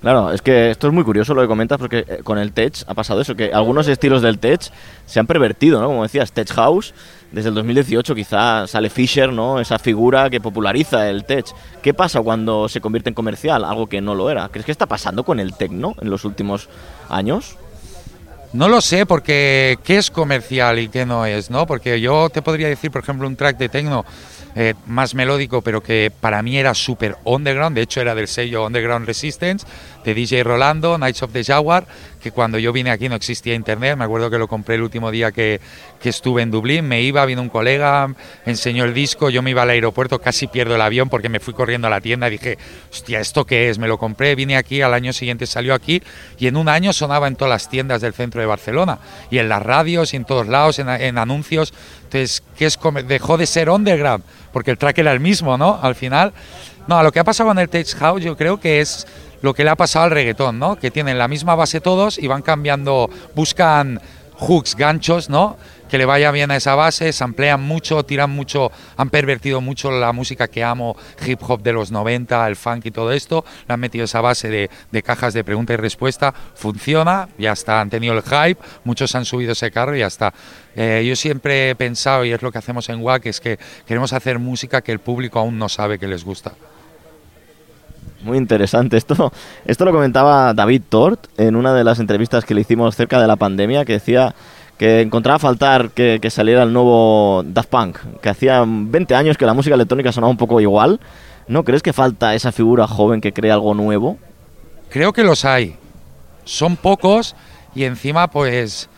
Claro, 0.05 0.31
es 0.31 0.43
que 0.43 0.69
esto 0.69 0.85
es 0.85 0.93
muy 0.93 1.03
curioso 1.03 1.33
lo 1.33 1.41
que 1.41 1.47
comentas 1.47 1.79
porque 1.79 2.05
eh, 2.07 2.19
con 2.23 2.37
el 2.37 2.51
tech 2.51 2.75
ha 2.85 2.93
pasado 2.93 3.21
eso, 3.21 3.35
que 3.35 3.51
algunos 3.51 3.87
estilos 3.87 4.21
del 4.21 4.37
tech 4.37 4.61
se 5.07 5.19
han 5.19 5.25
pervertido, 5.25 5.81
¿no? 5.81 5.87
Como 5.87 6.03
decías, 6.03 6.31
tech 6.31 6.51
house, 6.53 6.93
desde 7.31 7.49
el 7.49 7.55
2018 7.55 8.15
quizá 8.15 8.67
sale 8.67 8.89
Fisher, 8.89 9.31
¿no? 9.31 9.59
Esa 9.59 9.79
figura 9.79 10.29
que 10.29 10.39
populariza 10.39 11.09
el 11.09 11.25
tech. 11.25 11.45
¿Qué 11.81 11.93
pasa 11.93 12.21
cuando 12.21 12.69
se 12.69 12.81
convierte 12.81 13.09
en 13.09 13.15
comercial? 13.15 13.65
Algo 13.65 13.87
que 13.87 14.01
no 14.01 14.15
lo 14.15 14.29
era. 14.29 14.49
¿Crees 14.49 14.65
que 14.65 14.71
está 14.71 14.85
pasando 14.85 15.23
con 15.23 15.39
el 15.39 15.53
techno 15.53 15.95
en 16.01 16.09
los 16.09 16.25
últimos 16.25 16.69
años? 17.09 17.57
No 18.53 18.69
lo 18.69 18.79
sé, 18.79 19.05
porque 19.05 19.77
qué 19.83 19.97
es 19.97 20.09
comercial 20.09 20.79
y 20.79 20.87
qué 20.87 21.05
no 21.05 21.25
es, 21.25 21.49
¿no? 21.49 21.67
Porque 21.67 21.99
yo 21.99 22.29
te 22.29 22.41
podría 22.41 22.69
decir, 22.69 22.89
por 22.89 23.01
ejemplo, 23.03 23.27
un 23.27 23.35
track 23.35 23.57
de 23.57 23.67
techno 23.67 24.05
eh, 24.55 24.73
más 24.85 25.13
melódico, 25.13 25.61
pero 25.61 25.83
que 25.83 26.09
para 26.21 26.41
mí 26.41 26.57
era 26.57 26.73
súper 26.73 27.17
underground, 27.25 27.75
de 27.75 27.81
hecho 27.81 27.99
era 27.99 28.15
del 28.15 28.29
sello 28.29 28.65
Underground 28.65 29.05
Resistance, 29.05 29.67
de 30.05 30.13
DJ 30.13 30.43
Rolando, 30.43 30.97
Nights 30.97 31.23
of 31.23 31.33
the 31.33 31.43
Jaguar, 31.43 31.85
que 32.21 32.31
cuando 32.31 32.57
yo 32.59 32.71
vine 32.71 32.91
aquí 32.91 33.09
no 33.09 33.15
existía 33.15 33.55
internet, 33.55 33.97
me 33.97 34.05
acuerdo 34.05 34.29
que 34.29 34.37
lo 34.37 34.47
compré 34.47 34.75
el 34.75 34.83
último 34.83 35.11
día 35.11 35.31
que, 35.31 35.59
que 35.99 36.09
estuve 36.09 36.43
en 36.43 36.51
Dublín, 36.51 36.87
me 36.87 37.01
iba, 37.01 37.25
vino 37.25 37.41
un 37.41 37.49
colega, 37.49 38.13
enseñó 38.45 38.85
el 38.85 38.93
disco, 38.93 39.29
yo 39.29 39.41
me 39.41 39.49
iba 39.49 39.63
al 39.63 39.71
aeropuerto, 39.71 40.21
casi 40.21 40.47
pierdo 40.47 40.75
el 40.75 40.81
avión 40.81 41.09
porque 41.09 41.27
me 41.27 41.39
fui 41.39 41.53
corriendo 41.53 41.87
a 41.87 41.89
la 41.89 42.01
tienda. 42.01 42.29
Dije, 42.29 42.57
hostia, 42.91 43.19
¿esto 43.19 43.45
qué 43.45 43.69
es? 43.69 43.79
Me 43.79 43.87
lo 43.87 43.97
compré, 43.97 44.35
vine 44.35 44.57
aquí, 44.57 44.81
al 44.81 44.93
año 44.93 45.11
siguiente 45.11 45.47
salió 45.47 45.73
aquí 45.73 46.01
y 46.37 46.47
en 46.47 46.55
un 46.55 46.69
año 46.69 46.93
sonaba 46.93 47.27
en 47.27 47.35
todas 47.35 47.51
las 47.51 47.69
tiendas 47.69 48.01
del 48.01 48.13
centro 48.13 48.39
de 48.41 48.47
Barcelona 48.47 48.99
y 49.31 49.39
en 49.39 49.49
las 49.49 49.63
radios 49.63 50.13
y 50.13 50.17
en 50.17 50.25
todos 50.25 50.47
lados, 50.47 50.79
en, 50.79 51.17
anuncios, 51.17 51.73
entonces, 52.03 52.43
¿qué 52.55 52.65
es 52.65 52.77
dejó 53.07 53.37
de 53.37 53.47
ser 53.47 53.69
underground, 53.69 54.23
porque 54.53 54.71
el 54.71 54.77
track 54.77 54.99
era 54.99 55.11
el 55.11 55.19
mismo, 55.19 55.57
¿no? 55.57 55.79
Al 55.81 55.95
final, 55.95 56.33
no, 56.87 57.01
lo 57.01 57.11
que 57.11 57.19
ha 57.19 57.23
pasado 57.23 57.49
con 57.49 57.57
el 57.57 57.67
Tech 57.67 57.87
House 57.95 58.23
yo 58.23 58.37
creo 58.37 58.59
que 58.59 58.79
es 58.79 59.07
lo 59.41 59.53
que 59.53 59.63
le 59.63 59.69
ha 59.69 59.75
pasado 59.75 60.05
al 60.05 60.11
reggaetón, 60.11 60.59
¿no? 60.59 60.75
Que 60.75 60.91
tienen 60.91 61.17
la 61.17 61.27
misma 61.27 61.55
base 61.55 61.81
todos 61.81 62.17
y 62.17 62.27
van 62.27 62.41
cambiando, 62.41 63.09
buscan 63.35 64.01
hooks, 64.37 64.75
ganchos, 64.75 65.29
¿no? 65.29 65.57
Que 65.89 65.97
le 65.97 66.05
vaya 66.05 66.31
bien 66.31 66.51
a 66.51 66.55
esa 66.55 66.75
base, 66.75 67.13
se 67.13 67.23
amplían 67.23 67.61
mucho, 67.61 68.03
tiran 68.03 68.29
mucho, 68.31 68.71
han 68.97 69.09
pervertido 69.09 69.61
mucho 69.61 69.91
la 69.91 70.11
música 70.13 70.47
que 70.47 70.63
amo, 70.63 70.97
hip 71.25 71.39
hop 71.47 71.61
de 71.61 71.73
los 71.73 71.91
90, 71.91 72.47
el 72.47 72.55
funk 72.55 72.87
y 72.87 72.91
todo 72.91 73.11
esto, 73.11 73.45
le 73.67 73.73
han 73.73 73.79
metido 73.79 74.05
esa 74.05 74.19
base 74.21 74.49
de, 74.49 75.03
cajas 75.03 75.33
de 75.33 75.43
pregunta 75.43 75.73
y 75.73 75.77
respuesta, 75.77 76.33
funciona, 76.55 77.29
ya 77.37 77.51
está, 77.51 77.79
han 77.81 77.89
tenido 77.89 78.13
el 78.13 78.23
hype, 78.23 78.61
muchos 78.83 79.13
han 79.15 79.25
subido 79.25 79.51
ese 79.51 79.71
carro 79.71 79.95
y 79.95 79.99
ya 79.99 80.07
está. 80.07 80.33
Eh, 80.75 81.05
yo 81.07 81.15
siempre 81.15 81.69
he 81.69 81.75
pensado, 81.75 82.25
y 82.25 82.33
es 82.33 82.41
lo 82.41 82.51
que 82.51 82.57
hacemos 82.57 82.89
en 82.89 83.01
WAC, 83.01 83.27
es 83.27 83.39
que 83.39 83.59
queremos 83.85 84.11
hacer 84.11 84.39
música 84.39 84.81
que 84.81 84.91
el 84.91 84.99
público 84.99 85.39
aún 85.39 85.57
no 85.57 85.69
sabe 85.69 85.99
que 85.99 86.07
les 86.07 86.25
gusta. 86.25 86.53
Muy 88.25 88.39
interesante. 88.39 88.97
Esto, 88.97 89.31
esto 89.65 89.85
lo 89.85 89.91
comentaba 89.91 90.53
David 90.55 90.81
Tort 90.89 91.27
en 91.37 91.55
una 91.55 91.75
de 91.75 91.83
las 91.83 91.99
entrevistas 91.99 92.43
que 92.43 92.55
le 92.55 92.61
hicimos 92.61 92.95
cerca 92.95 93.21
de 93.21 93.27
la 93.27 93.35
pandemia, 93.35 93.85
que 93.85 93.93
decía 93.93 94.33
que 94.79 95.01
encontraba 95.01 95.37
faltar 95.37 95.91
que, 95.91 96.19
saliera 96.31 96.63
el 96.63 96.73
nuevo 96.73 97.43
Daft 97.45 97.69
Punk, 97.69 97.97
que 98.21 98.29
hacía 98.29 98.63
20 98.65 99.13
años 99.13 99.37
que 99.37 99.45
la 99.45 99.53
música 99.53 99.75
electrónica 99.75 100.11
sonaba 100.11 100.31
un 100.31 100.37
poco 100.37 100.59
igual. 100.59 100.99
¿No 101.47 101.63
crees 101.63 101.83
que 101.83 101.93
falta 101.93 102.33
esa 102.33 102.51
figura 102.51 102.87
joven 102.87 103.21
que 103.21 103.31
cree 103.31 103.51
algo 103.51 103.75
nuevo? 103.75 104.17
Creo 104.89 105.13
que 105.13 105.23
los 105.23 105.45
hay. 105.45 105.75
Son 106.45 106.77
pocos 106.77 107.35
y 107.75 107.83
encima 107.83 108.31
pues 108.31 108.89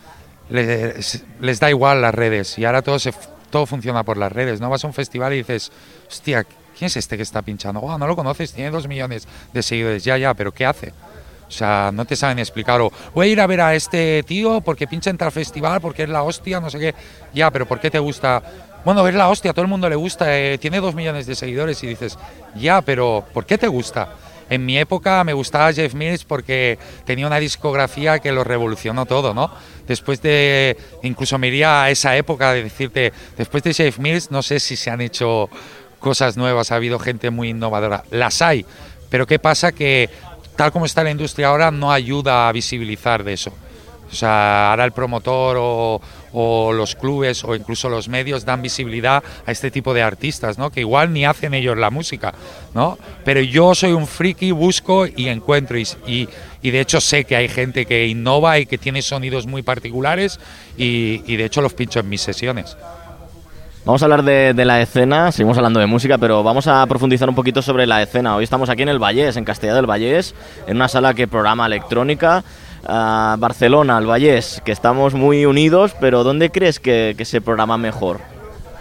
les, 0.50 1.26
les 1.42 1.60
da 1.60 1.70
igual 1.70 2.02
las 2.02 2.16
redes 2.16 2.58
y 2.58 2.64
ahora 2.64 2.82
todo, 2.82 2.98
se, 2.98 3.14
todo 3.50 3.66
funciona 3.66 4.04
por 4.04 4.16
las 4.16 4.32
redes. 4.32 4.62
No 4.62 4.70
vas 4.70 4.86
a 4.86 4.88
un 4.88 4.94
festival 4.94 5.34
y 5.34 5.38
dices, 5.40 5.74
hostia, 6.08 6.46
¿quién 6.78 6.88
es 6.88 6.98
este 6.98 7.18
que 7.18 7.24
está 7.24 7.42
pinchando? 7.42 7.82
No 7.98 8.08
lo 8.08 8.16
conoces, 8.16 8.54
tiene 8.54 8.70
dos 8.70 8.88
millones 8.88 9.28
de 9.54 9.64
seguidores. 9.64 10.04
Ya, 10.04 10.18
ya, 10.18 10.34
pero 10.34 10.54
¿qué 10.54 10.66
hace? 10.66 10.94
O 11.48 11.52
sea, 11.52 11.92
no 11.94 12.06
te 12.06 12.16
saben 12.16 12.40
explicar. 12.40 12.82
O 12.82 12.92
voy 13.14 13.30
a 13.30 13.32
ir 13.32 13.42
a 13.42 13.48
ver 13.48 13.62
a 13.62 13.74
este 13.74 14.24
tío 14.24 14.62
porque 14.62 14.88
pincha 14.88 15.10
en 15.10 15.18
tal 15.18 15.32
festival, 15.32 15.80
porque 15.82 16.04
es 16.04 16.10
la 16.10 16.24
hostia, 16.24 16.60
no 16.60 16.70
sé 16.70 16.80
qué. 16.80 16.96
Ya, 17.34 17.50
pero 17.52 17.66
¿por 17.66 17.80
qué 17.80 17.90
te 17.90 18.00
gusta? 18.00 18.44
Bueno, 18.86 19.08
es 19.08 19.16
la 19.16 19.30
hostia, 19.30 19.54
todo 19.54 19.64
el 19.64 19.70
mundo 19.70 19.90
le 19.90 19.96
gusta, 19.96 20.38
eh, 20.38 20.58
tiene 20.58 20.80
dos 20.80 20.96
millones 20.96 21.26
de 21.26 21.36
seguidores 21.36 21.84
y 21.84 21.88
dices, 21.88 22.18
ya, 22.56 22.82
pero 22.82 23.26
¿por 23.34 23.46
qué 23.46 23.58
te 23.58 23.68
gusta? 23.68 24.10
En 24.50 24.66
mi 24.66 24.78
época 24.78 25.26
me 25.26 25.34
gustaba 25.34 25.74
Jeff 25.74 25.94
Mills 25.94 26.24
porque 26.24 26.80
tenía 27.04 27.28
una 27.28 27.38
discografía 27.38 28.20
que 28.20 28.32
lo 28.32 28.46
revolucionó 28.46 29.06
todo, 29.06 29.34
¿no? 29.34 29.52
Después 29.86 30.22
de, 30.22 30.78
incluso 31.04 31.38
me 31.38 31.48
iría 31.48 31.84
a 31.84 31.90
esa 31.90 32.16
época 32.16 32.54
de 32.54 32.64
decirte, 32.64 33.12
después 33.38 33.62
de 33.64 33.74
Jeff 33.74 34.00
Mills, 34.00 34.32
no 34.32 34.42
sé 34.42 34.62
si 34.62 34.78
se 34.78 34.90
han 34.90 35.02
hecho 35.02 35.50
cosas 36.00 36.38
nuevas, 36.38 36.72
ha 36.72 36.76
habido 36.76 37.00
gente 37.00 37.30
muy 37.30 37.50
innovadora. 37.50 38.04
Las 38.12 38.42
hay, 38.42 38.66
pero 39.10 39.28
¿qué 39.28 39.40
pasa? 39.40 39.72
Que 39.72 40.10
tal 40.56 40.72
como 40.72 40.86
está 40.86 41.04
la 41.04 41.12
industria 41.12 41.48
ahora 41.48 41.72
no 41.72 41.92
ayuda 41.92 42.48
a 42.48 42.52
visibilizar 42.52 43.24
de 43.24 43.34
eso. 43.34 43.54
O 44.12 44.16
sea, 44.16 44.72
ahora 44.72 44.86
el 44.86 44.92
promotor 44.92 45.58
o, 45.60 46.02
los 46.74 46.96
clubes 46.96 47.44
o 47.44 47.56
incluso 47.56 47.90
los 47.90 48.08
medios 48.08 48.46
dan 48.46 48.62
visibilidad 48.62 49.24
a 49.46 49.52
este 49.52 49.72
tipo 49.72 49.94
de 49.94 50.04
artistas, 50.04 50.58
¿no? 50.58 50.70
Que 50.70 50.82
igual 50.82 51.12
ni 51.12 51.26
hacen 51.26 51.54
ellos 51.56 51.78
la 51.78 51.90
música, 51.90 52.34
¿no? 52.76 52.98
Pero 53.26 53.42
yo 53.42 53.74
soy 53.74 53.94
un 53.94 54.06
friki, 54.06 54.52
busco 54.52 55.08
y 55.08 55.30
encuentro 55.30 55.80
y, 55.80 55.88
y, 56.62 56.72
de 56.72 56.80
hecho 56.80 57.02
sé 57.02 57.26
que 57.26 57.36
hay 57.36 57.50
gente 57.50 57.86
que 57.86 58.06
innova 58.06 58.60
y 58.60 58.68
que 58.68 58.78
tiene 58.78 59.02
sonidos 59.02 59.48
muy 59.48 59.64
particulares 59.64 60.40
y, 60.78 61.24
y 61.26 61.38
de 61.38 61.46
hecho 61.46 61.62
los 61.62 61.74
pincho 61.74 62.00
en 62.00 62.10
mis 62.10 62.22
sesiones. 62.22 62.78
Vamos 63.88 64.02
a 64.02 64.06
hablar 64.06 64.24
de, 64.24 64.54
de, 64.54 64.66
la 64.66 64.82
escena, 64.82 65.32
seguimos 65.32 65.56
hablando 65.56 65.80
de 65.80 65.86
música, 65.86 66.18
pero 66.18 66.44
vamos 66.44 66.68
a 66.68 66.86
profundizar 66.88 67.30
un 67.30 67.36
poquito 67.36 67.62
sobre 67.62 67.88
la 67.88 68.04
escena. 68.04 68.36
Hoy 68.36 68.44
estamos 68.44 68.70
aquí 68.70 68.82
en 68.82 68.90
el 68.90 69.00
Vallés, 69.00 69.38
en 69.38 69.46
Castellá 69.46 69.74
del 69.74 69.86
Vallés, 69.86 70.36
en 70.68 70.76
una 70.76 70.90
sala 70.90 71.14
que 71.14 71.26
programa 71.26 71.68
electrónica. 71.68 72.44
Uh, 72.84 73.40
Barcelona, 73.40 73.98
el 73.98 74.06
Vallés, 74.06 74.62
que 74.66 74.74
estamos 74.74 75.14
muy 75.14 75.46
unidos, 75.46 75.96
pero 76.02 76.26
¿dónde 76.26 76.50
crees 76.50 76.82
que, 76.82 77.16
que 77.18 77.24
se 77.24 77.40
programa 77.40 77.78
mejor? 77.78 78.20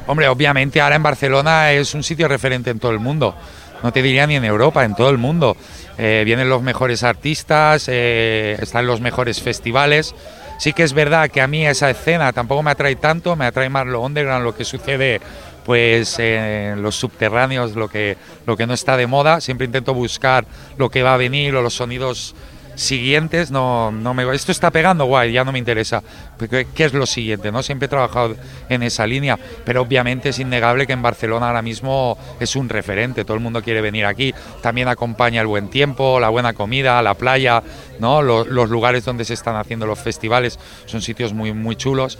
Hombre, 0.08 0.26
obviamente 0.26 0.80
ahora 0.80 0.96
en 0.96 1.04
Barcelona 1.04 1.70
es 1.70 1.94
un 1.94 2.02
sitio 2.02 2.26
referente 2.26 2.70
en 2.70 2.80
todo 2.80 2.90
el 2.90 2.98
mundo. 2.98 3.36
No 3.84 3.92
te 3.92 4.02
diría 4.02 4.26
ni 4.26 4.34
en 4.34 4.44
Europa, 4.44 4.84
en 4.84 4.96
todo 4.96 5.10
el 5.10 5.18
mundo. 5.18 5.56
Eh, 5.98 6.22
vienen 6.25 6.48
los 6.48 6.62
mejores 6.62 7.04
artistas, 7.04 7.86
eh, 7.86 8.56
están 8.60 8.88
los 8.88 9.00
mejores 9.00 9.40
festivales. 9.40 10.16
Sí 10.58 10.72
que 10.72 10.82
es 10.82 10.92
verdad 10.92 11.30
que 11.30 11.40
a 11.40 11.46
mí 11.46 11.66
esa 11.66 11.90
escena 11.90 12.32
tampoco 12.32 12.62
me 12.62 12.70
atrae 12.70 12.96
tanto, 12.96 13.36
me 13.36 13.46
atrae 13.46 13.68
más 13.68 13.86
lo 13.86 14.00
underground, 14.00 14.44
lo 14.44 14.54
que 14.54 14.64
sucede 14.64 15.20
pues 15.64 16.18
en 16.20 16.80
los 16.80 16.94
subterráneos, 16.94 17.75
lo 17.75 17.88
que, 17.88 18.16
lo 18.46 18.56
que 18.56 18.66
no 18.66 18.75
está 18.75 18.96
de 18.96 19.06
moda. 19.06 19.40
Siempre 19.40 19.66
intento 19.66 19.94
buscar 19.94 20.46
lo 20.78 20.90
que 20.90 21.02
va 21.02 21.14
a 21.14 21.16
venir 21.16 21.56
o 21.56 21.62
los 21.62 21.75
sonidos 21.75 22.34
siguientes 22.76 23.50
no, 23.50 23.90
no 23.90 24.14
me 24.14 24.33
esto 24.35 24.52
está 24.52 24.71
pegando 24.71 25.06
guay 25.06 25.33
ya 25.33 25.45
no 25.45 25.52
me 25.52 25.59
interesa. 25.59 26.02
¿Qué, 26.38 26.66
qué 26.75 26.85
es 26.85 26.92
lo 26.92 27.06
siguiente 27.06 27.50
no 27.50 27.62
siempre 27.62 27.87
he 27.87 27.88
trabajado 27.88 28.37
en 28.68 28.83
esa 28.83 29.06
línea 29.06 29.38
pero 29.64 29.83
obviamente 29.83 30.28
es 30.28 30.38
innegable 30.38 30.87
que 30.87 30.92
en 30.92 31.02
Barcelona 31.02 31.49
ahora 31.49 31.62
mismo 31.62 32.16
es 32.38 32.54
un 32.54 32.68
referente 32.68 33.25
todo 33.25 33.37
el 33.37 33.42
mundo 33.42 33.62
quiere 33.62 33.80
venir 33.80 34.04
aquí. 34.04 34.35
También 34.62 34.88
acompaña 34.88 35.40
el 35.40 35.47
buen 35.47 35.68
tiempo 35.68 36.21
la 36.21 36.28
buena 36.28 36.52
comida 36.52 37.02
la 37.02 37.14
playa 37.14 37.62
no 37.99 38.23
los, 38.23 38.47
los 38.47 38.68
lugares 38.68 39.04
donde 39.04 39.25
se 39.25 39.35
están 39.35 39.56
haciendo 39.56 39.87
los 39.87 39.99
festivales 39.99 40.59
son 40.85 41.02
sitios 41.02 41.33
muy 41.33 41.52
muy 41.52 41.76
chulos. 41.76 42.18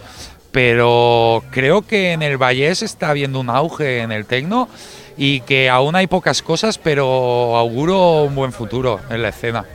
Pero 0.51 1.43
creo 1.51 1.83
que 1.83 2.13
en 2.13 2.23
el 2.23 2.37
Vallés 2.37 2.81
está 2.81 3.09
habiendo 3.09 3.39
un 3.39 3.49
auge 3.49 3.99
en 3.99 4.11
el 4.11 4.25
tecno 4.25 4.69
y 5.15 5.41
que 5.41 5.69
aún 5.69 5.95
hay 5.95 6.07
pocas 6.07 6.41
cosas 6.41 6.77
pero 6.79 7.57
auguro 7.57 8.23
un 8.23 8.33
buen 8.33 8.51
futuro 8.51 8.99
en 9.09 9.21
la 9.21 9.29
escena 9.29 9.65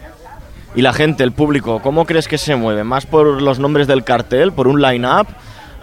y 0.74 0.82
la 0.82 0.92
gente, 0.92 1.22
el 1.24 1.32
público, 1.32 1.80
¿cómo 1.82 2.06
crees 2.06 2.28
que 2.28 2.38
se 2.38 2.56
mueve? 2.56 2.84
¿Más 2.84 3.06
por 3.06 3.42
los 3.42 3.58
nombres 3.58 3.86
del 3.86 4.04
cartel, 4.04 4.52
por 4.52 4.68
un 4.68 4.80
line-up? 4.80 5.26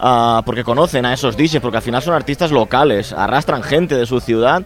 Uh, 0.01 0.41
porque 0.45 0.63
conocen 0.63 1.05
a 1.05 1.13
esos 1.13 1.35
DJs, 1.35 1.59
porque 1.59 1.77
al 1.77 1.83
final 1.83 2.01
son 2.01 2.13
artistas 2.13 2.51
locales, 2.51 3.11
arrastran 3.11 3.61
gente 3.63 3.95
de 3.95 4.05
su 4.05 4.21
ciudad, 4.21 4.63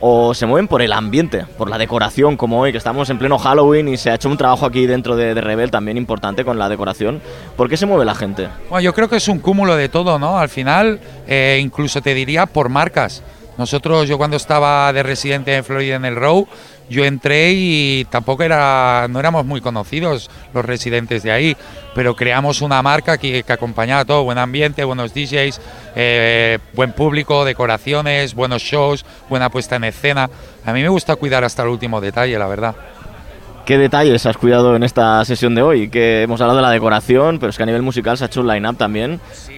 o 0.00 0.34
se 0.34 0.44
mueven 0.46 0.68
por 0.68 0.82
el 0.82 0.92
ambiente, 0.92 1.46
por 1.56 1.70
la 1.70 1.78
decoración, 1.78 2.36
como 2.36 2.60
hoy, 2.60 2.72
que 2.72 2.78
estamos 2.78 3.08
en 3.08 3.18
pleno 3.18 3.38
Halloween 3.38 3.88
y 3.88 3.96
se 3.96 4.10
ha 4.10 4.14
hecho 4.14 4.28
un 4.28 4.36
trabajo 4.36 4.66
aquí 4.66 4.86
dentro 4.86 5.16
de, 5.16 5.34
de 5.34 5.40
Rebel 5.40 5.70
también 5.70 5.96
importante 5.96 6.44
con 6.44 6.58
la 6.58 6.68
decoración. 6.68 7.22
¿Por 7.56 7.68
qué 7.68 7.76
se 7.76 7.86
mueve 7.86 8.04
la 8.04 8.14
gente? 8.14 8.48
Bueno, 8.68 8.82
yo 8.82 8.92
creo 8.92 9.08
que 9.08 9.16
es 9.16 9.28
un 9.28 9.38
cúmulo 9.38 9.74
de 9.76 9.88
todo, 9.88 10.18
¿no? 10.18 10.38
Al 10.38 10.50
final, 10.50 11.00
eh, 11.26 11.58
incluso 11.62 12.02
te 12.02 12.12
diría 12.12 12.46
por 12.46 12.68
marcas. 12.68 13.22
Nosotros, 13.56 14.06
yo 14.06 14.18
cuando 14.18 14.36
estaba 14.36 14.92
de 14.92 15.02
residente 15.02 15.56
en 15.56 15.64
Florida 15.64 15.96
en 15.96 16.04
el 16.04 16.16
Row, 16.16 16.46
yo 16.88 17.04
entré 17.04 17.52
y 17.52 18.06
tampoco 18.10 18.42
era, 18.42 19.06
no 19.08 19.18
éramos 19.18 19.44
muy 19.44 19.60
conocidos 19.60 20.30
los 20.54 20.64
residentes 20.64 21.22
de 21.22 21.32
ahí, 21.32 21.56
pero 21.94 22.14
creamos 22.14 22.62
una 22.62 22.82
marca 22.82 23.18
que, 23.18 23.42
que 23.42 23.52
acompañaba 23.52 24.04
todo, 24.04 24.24
buen 24.24 24.38
ambiente, 24.38 24.84
buenos 24.84 25.12
DJs, 25.14 25.60
eh, 25.96 26.58
buen 26.74 26.92
público, 26.92 27.44
decoraciones, 27.44 28.34
buenos 28.34 28.62
shows, 28.62 29.04
buena 29.28 29.50
puesta 29.50 29.76
en 29.76 29.84
escena. 29.84 30.30
A 30.64 30.72
mí 30.72 30.82
me 30.82 30.88
gusta 30.88 31.16
cuidar 31.16 31.44
hasta 31.44 31.62
el 31.62 31.68
último 31.68 32.00
detalle, 32.00 32.38
la 32.38 32.46
verdad. 32.46 32.76
¿Qué 33.66 33.78
detalles 33.78 34.24
has 34.26 34.36
cuidado 34.36 34.76
en 34.76 34.84
esta 34.84 35.24
sesión 35.24 35.56
de 35.56 35.62
hoy? 35.62 35.90
Que 35.90 36.22
hemos 36.22 36.40
hablado 36.40 36.58
de 36.58 36.62
la 36.62 36.70
decoración, 36.70 37.40
pero 37.40 37.50
es 37.50 37.56
que 37.56 37.64
a 37.64 37.66
nivel 37.66 37.82
musical 37.82 38.16
se 38.16 38.22
ha 38.22 38.28
hecho 38.28 38.40
un 38.40 38.46
line-up 38.46 38.76
también. 38.76 39.20
Sí, 39.32 39.55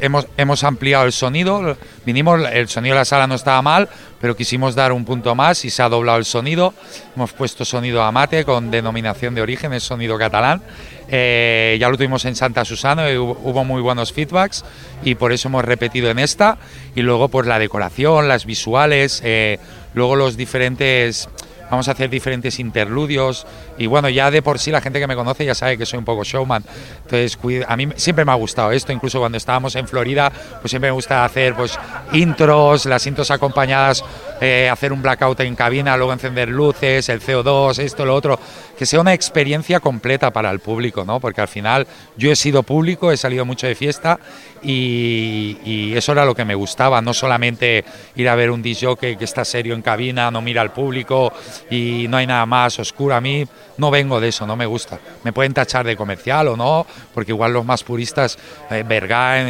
hemos, 0.00 0.64
ampliado 0.64 1.04
el 1.04 1.12
sonido. 1.12 1.76
Vinimos, 2.04 2.40
el 2.52 2.68
sonido 2.68 2.94
de 2.94 3.00
la 3.00 3.04
sala 3.04 3.26
no 3.26 3.34
estaba 3.34 3.60
mal, 3.62 3.88
pero 4.20 4.36
quisimos 4.36 4.74
dar 4.74 4.92
un 4.92 5.04
punto 5.04 5.34
más 5.34 5.64
y 5.64 5.70
se 5.70 5.82
ha 5.82 5.88
doblado 5.88 6.18
el 6.18 6.24
sonido. 6.24 6.74
Hemos 7.14 7.32
puesto 7.32 7.64
sonido 7.64 8.02
amate 8.02 8.44
con 8.44 8.70
denominación 8.70 9.34
de 9.34 9.42
origen, 9.42 9.72
es 9.72 9.82
sonido 9.82 10.18
catalán. 10.18 10.62
Eh, 11.08 11.76
ya 11.80 11.88
lo 11.88 11.96
tuvimos 11.96 12.24
en 12.24 12.36
Santa 12.36 12.64
Susana 12.64 13.10
y 13.10 13.16
hubo, 13.16 13.38
hubo, 13.42 13.64
muy 13.64 13.82
buenos 13.82 14.12
feedbacks 14.12 14.64
y 15.02 15.16
por 15.16 15.32
eso 15.32 15.48
hemos 15.48 15.64
repetido 15.64 16.10
en 16.10 16.18
esta. 16.18 16.58
Y 16.94 17.02
luego, 17.02 17.28
pues 17.28 17.46
la 17.46 17.58
decoración, 17.58 18.28
las 18.28 18.46
visuales, 18.46 19.20
eh, 19.24 19.58
luego 19.94 20.16
los 20.16 20.36
diferentes 20.36 21.28
vamos 21.70 21.88
a 21.88 21.92
hacer 21.92 22.10
diferentes 22.10 22.58
interludios 22.58 23.46
y 23.78 23.86
bueno, 23.86 24.08
ya 24.08 24.30
de 24.30 24.42
por 24.42 24.58
sí 24.58 24.70
la 24.70 24.80
gente 24.80 24.98
que 24.98 25.06
me 25.06 25.16
conoce 25.16 25.44
ya 25.44 25.54
sabe 25.54 25.78
que 25.78 25.86
soy 25.86 25.98
un 25.98 26.04
poco 26.04 26.24
showman. 26.24 26.64
Entonces, 27.04 27.38
a 27.66 27.76
mí 27.76 27.88
siempre 27.96 28.24
me 28.24 28.32
ha 28.32 28.36
gustado 28.36 28.72
esto, 28.72 28.92
incluso 28.92 29.18
cuando 29.18 29.38
estábamos 29.38 29.74
en 29.76 29.86
Florida, 29.86 30.30
pues 30.60 30.70
siempre 30.70 30.90
me 30.90 30.94
gusta 30.94 31.24
hacer 31.24 31.54
pues 31.54 31.78
intros, 32.12 32.86
las 32.86 33.06
intros 33.06 33.30
acompañadas, 33.30 34.04
eh, 34.40 34.68
hacer 34.70 34.92
un 34.92 35.02
blackout 35.02 35.40
en 35.40 35.54
cabina, 35.54 35.96
luego 35.96 36.12
encender 36.12 36.48
luces, 36.48 37.08
el 37.08 37.20
CO2, 37.20 37.78
esto, 37.78 38.04
lo 38.04 38.14
otro, 38.14 38.38
que 38.80 38.86
sea 38.86 39.02
una 39.02 39.12
experiencia 39.12 39.78
completa 39.78 40.30
para 40.30 40.50
el 40.50 40.58
público, 40.58 41.04
¿no? 41.04 41.20
Porque 41.20 41.42
al 41.42 41.48
final 41.48 41.86
yo 42.16 42.32
he 42.32 42.34
sido 42.34 42.62
público, 42.62 43.12
he 43.12 43.18
salido 43.18 43.44
mucho 43.44 43.66
de 43.66 43.74
fiesta 43.74 44.18
y, 44.62 45.92
eso 45.94 46.12
era 46.12 46.24
lo 46.24 46.34
que 46.34 46.46
me 46.46 46.54
gustaba, 46.54 47.02
no 47.02 47.12
solamente 47.12 47.84
ir 48.16 48.26
a 48.26 48.34
ver 48.34 48.50
un 48.50 48.62
DJ 48.62 48.96
que, 48.96 49.18
que 49.18 49.24
está 49.26 49.44
serio 49.44 49.74
en 49.74 49.82
cabina, 49.82 50.30
no 50.30 50.40
mira 50.40 50.62
al 50.62 50.72
público, 50.72 51.30
y 51.68 52.06
no 52.08 52.16
hay 52.16 52.26
nada 52.26 52.46
más 52.46 52.78
oscuro. 52.78 53.14
A 53.14 53.20
mí 53.20 53.46
no 53.80 53.90
vengo 53.90 54.20
de 54.20 54.28
eso, 54.28 54.46
no 54.46 54.54
me 54.54 54.66
gusta. 54.66 54.98
Me 55.24 55.32
pueden 55.32 55.54
tachar 55.54 55.86
de 55.86 55.96
comercial 55.96 56.48
o 56.48 56.56
no, 56.56 56.86
porque 57.14 57.32
igual 57.32 57.52
los 57.52 57.64
más 57.64 57.82
puristas, 57.82 58.38
eh, 58.70 58.84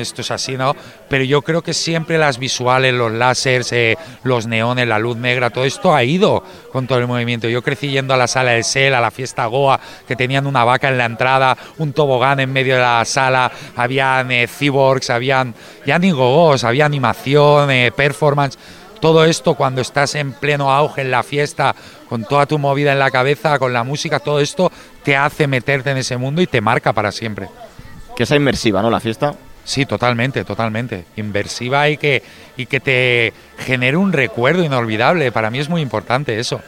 esto 0.00 0.22
es 0.22 0.30
así, 0.30 0.56
¿no? 0.56 0.74
Pero 1.08 1.24
yo 1.24 1.42
creo 1.42 1.62
que 1.62 1.74
siempre 1.74 2.16
las 2.16 2.38
visuales, 2.38 2.94
los 2.94 3.10
láseres, 3.12 3.72
eh, 3.72 3.98
los 4.22 4.46
neones, 4.46 4.86
la 4.86 4.98
luz 4.98 5.16
negra, 5.16 5.50
todo 5.50 5.64
esto 5.64 5.94
ha 5.94 6.04
ido 6.04 6.42
con 6.72 6.86
todo 6.86 6.98
el 6.98 7.08
movimiento. 7.08 7.48
Yo 7.48 7.62
crecí 7.62 7.90
yendo 7.90 8.14
a 8.14 8.16
la 8.16 8.28
sala 8.28 8.52
del 8.52 8.64
SEL, 8.64 8.94
a 8.94 9.00
la 9.00 9.10
fiesta 9.10 9.46
Goa, 9.46 9.80
que 10.06 10.16
tenían 10.16 10.46
una 10.46 10.64
vaca 10.64 10.88
en 10.88 10.98
la 10.98 11.06
entrada, 11.06 11.56
un 11.78 11.92
tobogán 11.92 12.38
en 12.40 12.52
medio 12.52 12.76
de 12.76 12.80
la 12.80 13.04
sala, 13.04 13.50
habían 13.74 14.30
eh, 14.30 14.46
cyborgs, 14.46 15.10
habían 15.10 15.54
ya 15.84 15.98
ni 15.98 16.12
gogos, 16.12 16.62
había 16.62 16.86
animación, 16.86 17.70
eh, 17.70 17.92
performance 17.94 18.56
todo 19.00 19.24
esto 19.24 19.54
cuando 19.54 19.80
estás 19.80 20.14
en 20.14 20.32
pleno 20.32 20.70
auge 20.70 21.00
en 21.00 21.10
la 21.10 21.22
fiesta, 21.22 21.74
con 22.10 22.24
toda 22.24 22.44
tu 22.44 22.58
movida 22.58 22.92
en 22.92 22.98
la 22.98 23.12
cabeza, 23.12 23.56
con 23.60 23.72
la 23.72 23.84
música, 23.84 24.18
todo 24.18 24.40
esto 24.40 24.72
te 25.04 25.16
hace 25.16 25.46
meterte 25.46 25.92
en 25.92 25.96
ese 25.96 26.16
mundo 26.16 26.42
y 26.42 26.48
te 26.48 26.60
marca 26.60 26.92
para 26.92 27.12
siempre. 27.12 27.46
Que 28.16 28.26
sea 28.26 28.36
inmersiva, 28.36 28.82
¿no? 28.82 28.90
La 28.90 28.98
fiesta. 28.98 29.36
Sí, 29.62 29.86
totalmente, 29.86 30.44
totalmente. 30.44 31.04
Inversiva 31.14 31.88
y 31.88 31.96
que, 31.96 32.24
y 32.56 32.66
que 32.66 32.80
te 32.80 33.32
genere 33.58 33.96
un 33.96 34.12
recuerdo 34.12 34.64
inolvidable. 34.64 35.30
Para 35.30 35.50
mí 35.50 35.60
es 35.60 35.68
muy 35.68 35.82
importante 35.82 36.40
eso. 36.40 36.60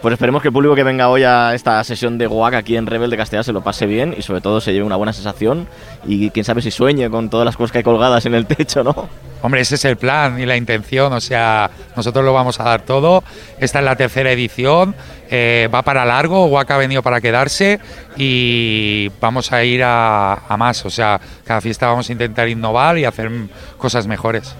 Pues 0.00 0.14
esperemos 0.14 0.40
que 0.40 0.48
el 0.48 0.54
público 0.54 0.74
que 0.74 0.82
venga 0.82 1.10
hoy 1.10 1.24
a 1.24 1.54
esta 1.54 1.84
sesión 1.84 2.16
de 2.16 2.26
Guac 2.26 2.54
aquí 2.54 2.78
en 2.78 2.86
Rebel 2.86 3.10
de 3.10 3.18
Castellá 3.18 3.42
se 3.42 3.52
lo 3.52 3.62
pase 3.62 3.84
bien 3.84 4.14
y 4.16 4.22
sobre 4.22 4.40
todo 4.40 4.62
se 4.62 4.72
lleve 4.72 4.86
una 4.86 4.96
buena 4.96 5.12
sensación 5.12 5.68
y 6.06 6.30
quién 6.30 6.46
sabe 6.46 6.62
si 6.62 6.70
sueñe 6.70 7.10
con 7.10 7.28
todas 7.28 7.44
las 7.44 7.54
cosas 7.54 7.72
que 7.72 7.78
hay 7.78 7.84
colgadas 7.84 8.24
en 8.24 8.34
el 8.34 8.46
techo, 8.46 8.82
¿no? 8.82 9.10
Hombre, 9.42 9.60
ese 9.60 9.76
es 9.76 9.84
el 9.84 9.96
plan 9.96 10.38
y 10.38 10.46
la 10.46 10.56
intención, 10.56 11.12
o 11.12 11.20
sea, 11.20 11.70
nosotros 11.96 12.24
lo 12.24 12.32
vamos 12.32 12.60
a 12.60 12.64
dar 12.64 12.82
todo. 12.82 13.24
Esta 13.58 13.78
es 13.78 13.84
la 13.84 13.96
tercera 13.96 14.30
edición, 14.32 14.94
eh, 15.30 15.68
va 15.72 15.82
para 15.82 16.04
largo, 16.04 16.46
Guac 16.48 16.70
ha 16.70 16.76
venido 16.76 17.02
para 17.02 17.20
quedarse 17.20 17.80
y 18.16 19.10
vamos 19.20 19.52
a 19.52 19.64
ir 19.64 19.82
a, 19.82 20.34
a 20.34 20.56
más, 20.56 20.84
o 20.84 20.90
sea, 20.90 21.20
cada 21.44 21.60
fiesta 21.60 21.86
vamos 21.86 22.08
a 22.08 22.12
intentar 22.12 22.48
innovar 22.48 22.98
y 22.98 23.04
hacer 23.04 23.30
cosas 23.78 24.06
mejores. 24.06 24.54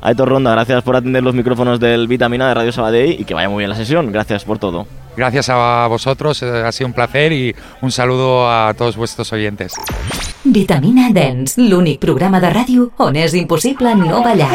Aitor 0.00 0.28
Ronda, 0.28 0.52
gracias 0.52 0.82
por 0.82 0.96
atender 0.96 1.22
los 1.22 1.34
micrófonos 1.34 1.80
del 1.80 2.06
Vitamina 2.06 2.48
de 2.48 2.54
Radio 2.54 2.72
Sabadell 2.72 3.20
y 3.20 3.24
que 3.24 3.34
vaya 3.34 3.48
muy 3.48 3.62
bien 3.62 3.70
la 3.70 3.76
sesión. 3.76 4.12
Gracias 4.12 4.44
por 4.44 4.58
todo. 4.58 4.86
Gracias 5.18 5.48
a 5.50 5.88
vosotros, 5.88 6.44
ha 6.44 6.70
sido 6.70 6.86
un 6.86 6.92
placer 6.92 7.32
y 7.32 7.52
un 7.82 7.90
saludo 7.90 8.48
a 8.48 8.72
todos 8.74 8.96
vuestros 8.96 9.32
oyentes. 9.32 9.72
Vitamina 10.44 11.10
Dance, 11.10 11.60
l'únic 11.60 11.98
programa 11.98 12.38
de 12.38 12.46
ràdio 12.54 12.92
on 13.02 13.18
és 13.18 13.34
impossible 13.34 13.96
no 13.98 14.22
ballar. 14.22 14.46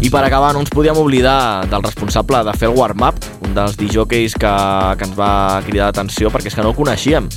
I 0.00 0.08
per 0.08 0.24
acabar, 0.24 0.54
no 0.56 0.64
ens 0.64 0.72
podíem 0.72 0.96
oblidar 0.96 1.68
del 1.68 1.84
responsable 1.84 2.40
de 2.48 2.56
fer 2.56 2.72
el 2.72 2.74
warm-up, 2.80 3.20
un 3.44 3.52
dels 3.52 3.76
DJs 3.76 4.40
que, 4.40 4.56
que 4.96 5.10
ens 5.12 5.20
va 5.20 5.60
cridar 5.68 5.92
l'atenció 5.92 6.32
perquè 6.32 6.48
és 6.48 6.56
que 6.56 6.64
no 6.64 6.72
el 6.72 6.80
coneixíem. 6.80 7.28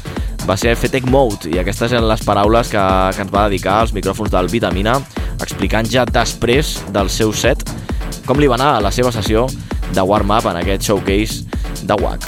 Va 0.50 0.58
ser 0.58 0.74
Fetec 0.76 1.06
Mode 1.06 1.52
i 1.52 1.60
aquestes 1.62 1.94
eren 1.94 2.08
les 2.10 2.24
paraules 2.26 2.72
que, 2.72 2.86
que 3.16 3.24
ens 3.24 3.34
va 3.34 3.48
dedicar 3.48 3.80
als 3.80 3.94
micròfons 3.94 4.32
del 4.34 4.50
Vitamina, 4.52 4.98
explicant 5.40 5.88
ja 5.88 6.06
després 6.10 6.80
del 6.92 7.12
seu 7.14 7.34
set 7.34 7.62
com 8.26 8.40
li 8.40 8.50
va 8.50 8.58
anar 8.58 8.76
a 8.78 8.82
la 8.84 8.92
seva 8.94 9.12
sessió 9.14 9.46
de 9.94 10.04
warm-up 10.08 10.48
en 10.50 10.62
aquest 10.62 10.88
showcase 10.88 11.46
de 11.86 11.98
WAC. 12.02 12.26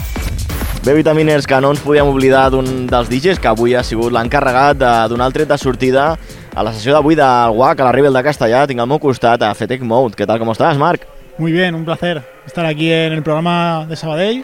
Bé, 0.84 0.94
vitaminers, 0.98 1.46
que 1.48 1.60
no 1.64 1.70
ens 1.72 1.80
podíem 1.80 2.10
oblidar 2.12 2.50
d'un 2.52 2.88
dels 2.92 3.08
DJs 3.08 3.40
que 3.40 3.48
avui 3.48 3.72
ha 3.72 3.86
sigut 3.88 4.12
l'encarregat 4.12 4.82
de 4.82 4.92
donar 5.14 5.30
el 5.30 5.36
tret 5.38 5.48
de 5.48 5.58
sortida 5.58 6.10
a 6.54 6.66
la 6.66 6.74
sessió 6.76 6.92
d'avui 6.92 7.16
del 7.16 7.56
WAC 7.56 7.80
a 7.80 7.88
la 7.88 7.94
Rebel 7.96 8.20
de 8.20 8.24
Castellà. 8.26 8.66
Tinc 8.68 8.84
al 8.84 8.90
meu 8.92 9.00
costat 9.00 9.46
a 9.48 9.54
Fetec 9.56 9.82
Mode. 9.82 10.18
¿Qué 10.18 10.28
tal, 10.28 10.40
cómo 10.40 10.52
estás, 10.52 10.78
Marc? 10.78 11.08
Muy 11.38 11.54
bien, 11.54 11.74
un 11.74 11.86
placer 11.86 12.22
estar 12.46 12.66
aquí 12.66 12.92
en 12.92 13.14
el 13.14 13.24
programa 13.24 13.86
de 13.88 13.96
Sabadell 13.96 14.44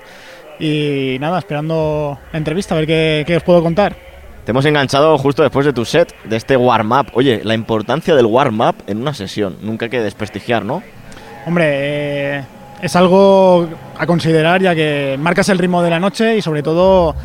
Y 0.60 1.18
nada, 1.20 1.40
esperando 1.40 2.20
la 2.32 2.38
entrevista, 2.38 2.76
a 2.76 2.80
ver 2.80 2.88
qué, 2.88 3.24
qué 3.26 3.38
os 3.38 3.44
puedo 3.44 3.64
contar. 3.64 3.96
Te 4.46 4.52
hemos 4.52 4.66
enganchado 4.66 5.18
justo 5.18 5.44
después 5.44 5.66
de 5.66 5.74
tu 5.74 5.86
set, 5.86 6.14
de 6.26 6.36
este 6.36 6.58
warm-up. 6.58 7.08
Oye, 7.14 7.42
la 7.44 7.54
importancia 7.54 8.16
del 8.16 8.26
warm-up 8.26 8.76
en 8.88 9.02
una 9.02 9.14
sesión, 9.14 9.58
nunca 9.62 9.86
hay 9.86 9.90
que 9.90 10.02
desprestigiar, 10.02 10.66
¿no? 10.66 10.82
Hombre, 11.46 11.66
eh, 12.38 12.44
es 12.82 12.96
algo 12.96 13.68
a 13.98 14.06
considerar 14.06 14.62
ya 14.62 14.74
que 14.76 15.18
marcas 15.20 15.50
el 15.50 15.58
ritmo 15.58 15.82
de 15.82 15.90
la 15.90 16.00
noche 16.00 16.38
y 16.38 16.42
sobre 16.42 16.64
todo 16.64 17.16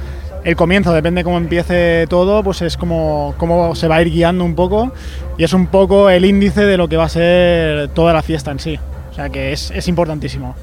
el 0.44 0.56
comienzo, 0.56 0.92
depende 0.92 1.24
cómo 1.24 1.38
empiece 1.38 2.06
todo, 2.08 2.42
pues 2.44 2.60
es 2.60 2.76
como, 2.76 3.34
como 3.38 3.74
se 3.74 3.88
va 3.88 3.96
a 3.96 4.02
ir 4.02 4.10
guiando 4.10 4.44
un 4.44 4.54
poco 4.54 4.92
y 5.38 5.44
es 5.44 5.54
un 5.54 5.68
poco 5.68 6.10
el 6.10 6.24
índice 6.24 6.66
de 6.66 6.76
lo 6.76 6.88
que 6.88 6.98
va 6.98 7.04
a 7.04 7.08
ser 7.08 7.88
toda 7.88 8.12
la 8.12 8.22
fiesta 8.22 8.50
en 8.50 8.58
sí. 8.58 8.78
O 9.10 9.14
sea 9.14 9.30
que 9.30 9.52
es, 9.52 9.70
es 9.70 9.88
importantísimo. 9.88 10.54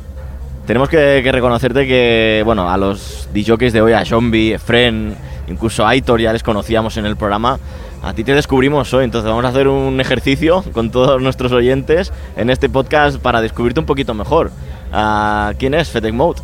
Tenemos 0.65 0.89
que, 0.89 1.21
reconocerte 1.31 1.87
que, 1.87 2.43
bueno, 2.45 2.69
a 2.69 2.77
los 2.77 3.27
DJs 3.33 3.73
de 3.73 3.81
hoy, 3.81 3.93
a 3.93 4.05
Zombie, 4.05 4.57
Fren, 4.57 5.15
incluso 5.47 5.85
a 5.85 5.89
Aitor 5.89 6.21
ya 6.21 6.31
les 6.31 6.43
conocíamos 6.43 6.97
en 6.97 7.05
el 7.05 7.15
programa. 7.15 7.59
A 8.03 8.13
ti 8.13 8.23
te 8.23 8.33
descubrimos 8.33 8.93
hoy, 8.93 9.05
entonces 9.05 9.29
vamos 9.29 9.45
a 9.45 9.49
hacer 9.49 9.67
un 9.67 9.99
ejercicio 9.99 10.63
con 10.73 10.91
todos 10.91 11.21
nuestros 11.21 11.51
oyentes 11.51 12.11
en 12.37 12.49
este 12.49 12.69
podcast 12.69 13.19
para 13.19 13.41
descubrirte 13.41 13.79
un 13.79 13.85
poquito 13.85 14.13
mejor. 14.13 14.51
Ah, 14.91 15.53
¿Quién 15.57 15.73
es 15.73 15.89
Fetec 15.89 16.13
Mode? 16.13 16.41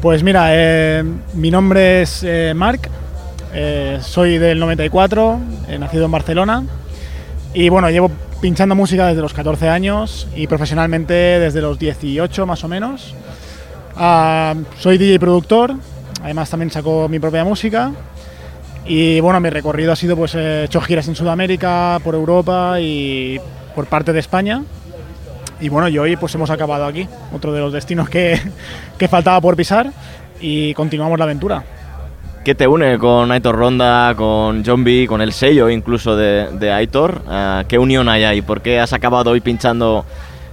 Pues 0.00 0.22
mira, 0.22 0.48
eh, 0.50 1.04
mi 1.34 1.50
nombre 1.50 2.02
es 2.02 2.22
eh, 2.24 2.54
Marc, 2.56 2.88
eh, 3.52 3.98
soy 4.00 4.38
del 4.38 4.58
94, 4.58 5.38
he 5.68 5.78
nacido 5.78 6.06
en 6.06 6.10
Barcelona 6.10 6.64
y 7.52 7.68
bueno, 7.68 7.90
llevo 7.90 8.10
pinchando 8.40 8.74
música 8.74 9.06
desde 9.06 9.20
los 9.20 9.34
14 9.34 9.68
años 9.68 10.26
y 10.34 10.46
profesionalmente 10.46 11.14
desde 11.14 11.60
los 11.60 11.78
18 11.78 12.46
más 12.46 12.64
o 12.64 12.68
menos. 12.68 13.14
Ah, 13.96 14.54
soy 14.78 14.96
DJ 14.96 15.18
productor, 15.18 15.74
además 16.22 16.48
también 16.48 16.70
saco 16.70 17.08
mi 17.08 17.18
propia 17.18 17.44
música 17.44 17.92
y 18.86 19.20
bueno, 19.20 19.40
mi 19.40 19.50
recorrido 19.50 19.92
ha 19.92 19.96
sido 19.96 20.16
pues 20.16 20.34
he 20.34 20.64
hecho 20.64 20.80
giras 20.80 21.06
en 21.08 21.14
Sudamérica, 21.14 22.00
por 22.02 22.14
Europa 22.14 22.80
y 22.80 23.38
por 23.74 23.86
parte 23.86 24.12
de 24.12 24.20
España. 24.20 24.62
Y 25.60 25.68
bueno, 25.68 25.88
y 25.88 25.98
hoy 25.98 26.16
pues 26.16 26.34
hemos 26.34 26.48
acabado 26.48 26.86
aquí, 26.86 27.06
otro 27.34 27.52
de 27.52 27.60
los 27.60 27.72
destinos 27.72 28.08
que, 28.08 28.40
que 28.98 29.08
faltaba 29.08 29.40
por 29.40 29.56
pisar 29.56 29.92
y 30.40 30.72
continuamos 30.72 31.18
la 31.18 31.26
aventura. 31.26 31.62
¿Qué 32.44 32.54
te 32.54 32.66
une 32.66 32.98
con 32.98 33.30
Aitor 33.30 33.54
Ronda, 33.54 34.14
con 34.16 34.64
John 34.64 34.82
B, 34.82 35.04
con 35.06 35.20
el 35.20 35.32
sello 35.32 35.68
incluso 35.68 36.16
de, 36.16 36.72
Aitor? 36.72 37.20
Ah, 37.28 37.64
¿Qué 37.68 37.78
unión 37.78 38.08
hay 38.08 38.24
ahí? 38.24 38.40
¿Por 38.40 38.62
qué 38.62 38.80
has 38.80 38.94
acabado 38.94 39.32
hoy 39.32 39.42
pinchando 39.42 40.06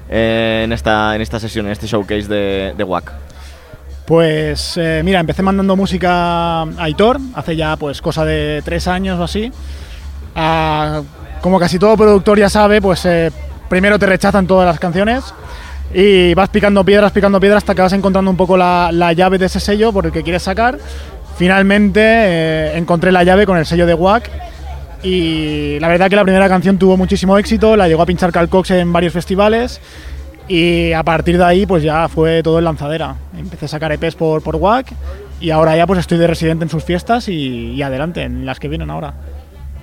eh, 0.09 0.63
en, 0.65 0.73
esta, 0.73 1.15
en 1.15 1.21
esta 1.21 1.39
sesión, 1.39 1.65
en 1.65 1.71
este 1.71 1.87
showcase 1.87 2.27
de, 2.27 2.73
de 2.75 2.83
WAC? 2.83 3.13
Pues 4.05 4.75
eh, 4.75 5.01
mira, 5.05 5.21
empecé 5.21 5.41
mandando 5.43 5.77
música 5.77 6.63
a 6.63 6.67
Aitor 6.77 7.19
hace 7.33 7.55
ya 7.55 7.77
pues 7.77 8.01
cosa 8.01 8.25
de 8.25 8.61
tres 8.65 8.89
años 8.89 9.17
o 9.17 9.23
así. 9.23 9.49
Ah, 10.35 11.01
como 11.39 11.57
casi 11.57 11.79
todo 11.79 11.95
productor 11.95 12.37
ya 12.37 12.49
sabe, 12.49 12.81
pues 12.81 13.05
eh, 13.05 13.31
primero 13.69 13.97
te 13.97 14.07
rechazan 14.07 14.45
todas 14.45 14.65
las 14.65 14.79
canciones 14.79 15.23
y 15.93 16.33
vas 16.33 16.49
picando 16.49 16.83
piedras, 16.83 17.13
picando 17.13 17.39
piedras 17.39 17.63
hasta 17.63 17.73
que 17.73 17.81
vas 17.81 17.93
encontrando 17.93 18.29
un 18.29 18.35
poco 18.37 18.57
la, 18.57 18.89
la 18.91 19.13
llave 19.13 19.37
de 19.37 19.45
ese 19.45 19.61
sello 19.61 19.93
por 19.93 20.05
el 20.05 20.11
que 20.11 20.23
quieres 20.23 20.43
sacar. 20.43 20.77
Finalmente 21.37 22.01
eh, 22.03 22.77
encontré 22.77 23.11
la 23.11 23.23
llave 23.23 23.45
con 23.45 23.57
el 23.57 23.65
sello 23.65 23.85
de 23.85 23.93
WAC 23.93 24.29
y 25.03 25.79
la 25.79 25.87
verdad 25.87 26.09
que 26.09 26.15
la 26.15 26.23
primera 26.23 26.49
canción 26.49 26.79
tuvo 26.79 26.97
muchísimo 26.97 27.37
éxito, 27.37 27.75
la 27.75 27.87
llegó 27.87 28.01
a 28.01 28.05
pinchar 28.07 28.31
Cal 28.31 28.49
Cox 28.49 28.71
en 28.71 28.91
varios 28.91 29.13
festivales 29.13 29.79
y 30.47 30.93
a 30.93 31.03
partir 31.03 31.37
de 31.37 31.43
ahí 31.43 31.65
pues 31.67 31.83
ya 31.83 32.07
fue 32.07 32.41
todo 32.41 32.57
en 32.57 32.65
lanzadera. 32.65 33.15
Empecé 33.37 33.65
a 33.65 33.67
sacar 33.67 33.91
EPs 33.91 34.15
por, 34.15 34.41
por 34.41 34.55
WAC 34.55 34.87
y 35.39 35.51
ahora 35.51 35.77
ya 35.77 35.85
pues 35.85 35.99
estoy 35.99 36.17
de 36.17 36.25
residente 36.25 36.65
en 36.65 36.69
sus 36.69 36.83
fiestas 36.83 37.29
y, 37.29 37.73
y 37.73 37.81
adelante, 37.83 38.23
en 38.23 38.45
las 38.45 38.59
que 38.59 38.67
vienen 38.67 38.89
ahora. 38.89 39.13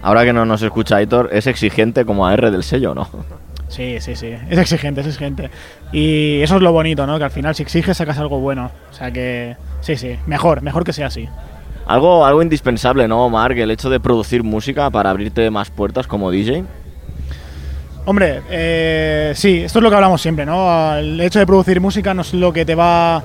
Ahora 0.03 0.25
que 0.25 0.33
no 0.33 0.45
nos 0.45 0.61
escucha 0.61 0.97
Aitor, 0.97 1.31
es 1.33 1.47
exigente 1.47 2.05
como 2.05 2.27
AR 2.27 2.51
del 2.51 2.65
sello, 2.65 2.95
¿no? 2.95 3.09
Sí, 3.75 3.97
sí, 4.01 4.15
sí. 4.15 4.33
Es 4.49 4.59
exigente, 4.59 5.01
es 5.01 5.07
exigente. 5.09 5.51
Y 5.93 6.41
eso 6.43 6.57
es 6.57 6.63
lo 6.63 6.71
bonito, 6.73 7.07
¿no? 7.09 7.19
Que 7.19 7.25
al 7.25 7.31
final 7.33 7.55
si 7.57 7.63
exiges 7.65 7.97
sacas 7.97 8.19
algo 8.19 8.39
bueno. 8.39 8.71
O 8.91 8.93
sea 8.95 9.11
que 9.11 9.57
sí, 9.81 9.97
sí. 9.97 10.17
Mejor, 10.27 10.63
mejor 10.63 10.85
que 10.85 10.93
sea 10.93 11.09
así. 11.09 11.29
Algo, 11.87 12.25
algo 12.25 12.41
indispensable, 12.41 13.09
¿no, 13.09 13.29
Mark? 13.29 13.59
El 13.59 13.71
hecho 13.73 13.91
de 13.91 13.99
producir 13.99 14.45
música 14.45 14.91
para 14.91 15.11
abrirte 15.11 15.51
más 15.51 15.71
puertas 15.71 16.07
como 16.07 16.31
DJ. 16.31 16.65
Hombre, 18.07 18.43
eh, 18.51 19.33
sí, 19.35 19.63
esto 19.65 19.79
es 19.79 19.83
lo 19.83 19.89
que 19.91 19.97
hablamos 19.97 20.21
siempre, 20.23 20.45
¿no? 20.47 20.95
El 20.95 21.21
hecho 21.21 21.39
de 21.39 21.47
producir 21.47 21.81
música 21.81 22.13
no 22.15 22.23
es 22.23 22.33
lo 22.35 22.53
que 22.53 22.65
te 22.65 22.75
va 22.75 23.23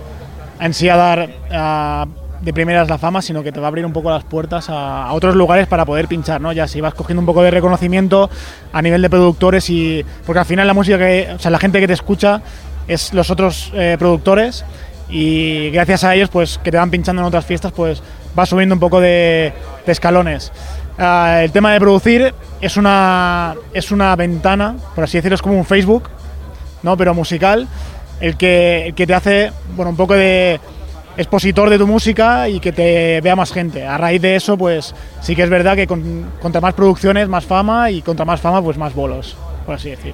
en 0.59 0.73
sí 0.73 0.89
a 0.89 0.95
dar 0.95 1.29
a- 1.51 2.07
de 2.41 2.53
primeras 2.53 2.89
la 2.89 2.97
fama, 2.97 3.21
sino 3.21 3.43
que 3.43 3.51
te 3.51 3.59
va 3.59 3.67
a 3.67 3.69
abrir 3.69 3.85
un 3.85 3.93
poco 3.93 4.09
las 4.09 4.23
puertas 4.23 4.69
a, 4.69 5.11
otros 5.13 5.35
lugares 5.35 5.67
para 5.67 5.85
poder 5.85 6.07
pinchar, 6.07 6.39
¿no? 6.41 6.51
Ya 6.53 6.67
si 6.67 6.81
vas 6.81 6.93
cogiendo 6.93 7.21
un 7.21 7.25
poco 7.25 7.43
de 7.43 7.51
reconocimiento 7.51 8.29
a 8.71 8.81
nivel 8.81 9.01
de 9.01 9.09
productores 9.09 9.69
y 9.69 10.05
porque 10.25 10.39
al 10.39 10.45
final 10.45 10.67
la 10.67 10.73
música 10.73 10.97
que, 10.97 11.29
o 11.35 11.39
sea, 11.39 11.51
la 11.51 11.59
gente 11.59 11.79
que 11.79 11.87
te 11.87 11.93
escucha 11.93 12.41
es 12.87 13.13
los 13.13 13.29
otros 13.29 13.71
eh, 13.73 13.97
productores 13.99 14.63
y 15.09 15.69
gracias 15.71 16.03
a 16.03 16.15
ellos, 16.15 16.29
pues 16.29 16.59
que 16.63 16.71
te 16.71 16.77
van 16.77 16.91
pinchando 16.91 17.21
en 17.21 17.27
otras 17.27 17.45
fiestas, 17.45 17.71
pues 17.71 18.01
vas 18.35 18.49
subiendo 18.49 18.75
un 18.75 18.79
poco 18.79 19.01
de, 19.01 19.53
de 19.85 19.91
escalones. 19.91 20.51
Ah, 20.97 21.41
el 21.43 21.51
tema 21.51 21.71
de 21.73 21.79
producir 21.79 22.33
es 22.59 22.77
una, 22.77 23.55
es 23.73 23.91
una 23.91 24.15
ventana, 24.15 24.75
por 24.95 25.05
así 25.05 25.17
decirlo, 25.17 25.35
es 25.35 25.41
como 25.41 25.57
un 25.57 25.65
Facebook, 25.65 26.09
¿no? 26.83 26.97
pero 26.97 27.13
musical, 27.13 27.67
el 28.19 28.35
que, 28.35 28.87
el 28.87 28.95
que 28.95 29.07
te 29.07 29.13
hace 29.13 29.51
bueno, 29.75 29.91
un 29.91 29.95
poco 29.95 30.13
de 30.13 30.59
expositor 31.19 31.69
de 31.69 31.77
tu 31.77 31.85
música 31.85 32.47
y 32.47 32.59
que 32.59 32.71
te 32.71 33.19
vea 33.21 33.35
más 33.35 33.51
gente. 33.51 33.85
A 33.85 33.97
raíz 33.97 34.21
de 34.21 34.35
eso, 34.37 34.57
pues 34.57 34.95
sí 35.21 35.35
que 35.35 35.43
es 35.43 35.49
verdad 35.49 35.75
que 35.75 35.85
con, 35.85 36.31
contra 36.41 36.61
más 36.61 36.73
producciones, 36.73 37.27
más 37.27 37.45
fama 37.45 37.91
y 37.91 38.01
contra 38.01 38.25
más 38.25 38.39
fama, 38.39 38.61
pues 38.61 38.77
más 38.77 38.95
bolos, 38.95 39.35
por 39.65 39.75
así 39.75 39.89
decir. 39.89 40.13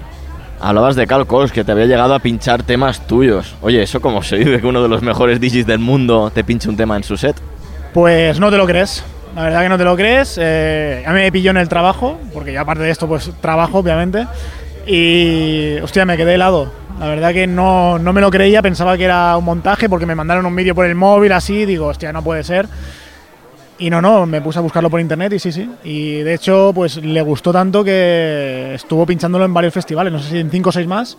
Hablabas 0.60 0.96
de 0.96 1.06
Cal 1.06 1.28
Cox, 1.28 1.52
que 1.52 1.64
te 1.64 1.72
había 1.72 1.86
llegado 1.86 2.16
a 2.16 2.20
pinchar 2.20 2.64
temas 2.64 3.06
tuyos. 3.06 3.56
Oye, 3.62 3.84
¿eso 3.84 4.02
cómo 4.02 4.24
se 4.24 4.38
vive 4.38 4.60
que 4.60 4.66
uno 4.66 4.82
de 4.82 4.90
los 4.90 5.04
mejores 5.04 5.40
DJs 5.40 5.68
del 5.68 5.80
mundo 5.80 6.32
te 6.34 6.44
pinche 6.44 6.70
un 6.70 6.78
tema 6.78 6.98
en 6.98 7.04
su 7.04 7.18
set? 7.18 7.36
Pues 7.94 8.40
no 8.40 8.50
te 8.50 8.58
lo 8.58 8.66
crees. 8.66 9.04
La 9.36 9.44
verdad 9.44 9.62
que 9.62 9.70
no 9.70 9.78
te 9.78 9.84
lo 9.84 9.96
crees. 9.96 10.40
Eh, 10.42 11.04
a 11.06 11.12
mí 11.12 11.20
me 11.20 11.32
pilló 11.32 11.52
en 11.52 11.58
el 11.58 11.70
trabajo, 11.70 12.18
porque 12.34 12.52
yo 12.52 12.62
aparte 12.62 12.84
de 12.84 12.90
esto, 12.90 13.08
pues 13.08 13.30
trabajo, 13.42 13.80
obviamente. 13.80 14.26
Y, 14.88 15.78
hostia, 15.84 16.06
me 16.06 16.18
quedé 16.18 16.36
helado. 16.36 16.72
La 17.00 17.08
verdad 17.08 17.34
que 17.34 17.46
no, 17.46 18.00
no 18.00 18.14
me 18.14 18.22
lo 18.22 18.32
creía, 18.32 18.62
pensaba 18.62 18.98
que 18.98 19.04
era 19.04 19.36
un 19.38 19.44
montaje, 19.44 19.90
porque 19.90 20.06
me 20.06 20.16
mandaron 20.16 20.46
un 20.46 20.56
vídeo 20.56 20.74
por 20.74 20.86
el 20.86 20.96
móvil 20.96 21.34
así, 21.34 21.66
digo, 21.66 21.88
hostia, 21.88 22.14
no 22.14 22.24
puede 22.24 22.44
ser. 22.44 22.68
Y 23.78 23.90
no, 23.90 24.02
no, 24.02 24.26
me 24.26 24.42
puse 24.42 24.60
a 24.60 24.62
buscarlo 24.62 24.90
por 24.90 25.02
internet 25.02 25.34
y 25.34 25.40
sí, 25.40 25.52
sí. 25.52 25.70
Y 25.84 26.20
de 26.20 26.34
hecho, 26.34 26.72
pues 26.74 26.98
le 26.98 27.22
gustó 27.22 27.52
tanto 27.52 27.84
que 27.84 28.76
estuvo 28.76 29.06
pinchándolo 29.06 29.44
en 29.44 29.54
varios 29.54 29.74
festivales, 29.74 30.14
no 30.14 30.20
sé 30.20 30.30
si 30.30 30.40
en 30.40 30.50
cinco 30.50 30.70
o 30.70 30.72
seis 30.72 30.88
más. 30.88 31.18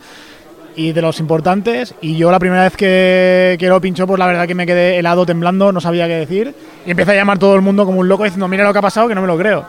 Y 0.75 0.93
de 0.93 1.03
los 1.03 1.21
importantes. 1.21 1.95
Y 2.01 2.17
yo 2.17 2.31
la 2.31 2.39
primera 2.39 2.63
vez 2.65 2.77
que, 2.77 3.57
que 3.59 3.69
lo 3.69 3.81
pinchó, 3.81 4.07
pues 4.07 4.19
la 4.19 4.27
verdad 4.27 4.47
que 4.47 4.55
me 4.55 4.67
quedé 4.67 4.99
helado, 4.99 5.25
temblando, 5.25 5.73
no 5.73 5.81
sabía 5.81 6.07
qué 6.07 6.15
decir. 6.15 6.55
Y 6.87 6.91
empecé 6.91 7.13
a 7.13 7.15
llamar 7.15 7.39
todo 7.39 7.55
el 7.55 7.63
mundo 7.63 7.85
como 7.85 8.01
un 8.01 8.09
loco 8.09 8.25
diciendo, 8.25 8.49
mira 8.49 8.65
lo 8.65 8.73
que 8.73 8.79
ha 8.79 8.83
pasado, 8.83 9.09
que 9.09 9.15
no 9.15 9.23
me 9.23 9.27
lo 9.27 9.37
creo. 9.37 9.65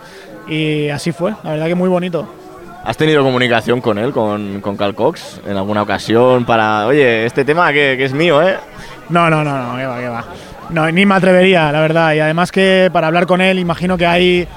Y 0.48 0.88
así 0.90 1.12
fue, 1.12 1.34
la 1.44 1.52
verdad 1.52 1.68
que 1.68 1.76
muy 1.76 1.90
bonito. 1.90 2.28
¿Has 2.84 2.96
tenido 2.96 3.24
comunicación 3.24 3.82
con 3.82 3.98
él, 3.98 4.14
con, 4.14 4.62
con 4.62 4.78
Cal 4.78 4.96
Cox, 4.96 5.42
en 5.46 5.58
alguna 5.58 5.82
ocasión 5.82 6.46
para, 6.46 6.88
oye, 6.88 7.26
este 7.26 7.44
tema 7.44 7.72
que, 7.74 7.96
que 7.98 8.06
es 8.06 8.14
mío, 8.14 8.42
¿eh? 8.42 8.58
No, 9.10 9.30
no, 9.30 9.44
no, 9.44 9.58
no, 9.58 9.78
que 9.78 9.86
va, 9.86 10.00
que 10.00 10.08
va. 10.08 10.26
No, 10.70 10.92
ni 10.92 11.06
me 11.06 11.16
atrevería, 11.16 11.72
la 11.72 11.82
verdad. 11.82 12.14
Y 12.14 12.20
además 12.20 12.52
que 12.52 12.90
para 12.92 13.08
hablar 13.08 13.26
con 13.26 13.42
él, 13.42 13.60
imagino 13.60 13.98
que 13.98 14.06
hay 14.06 14.48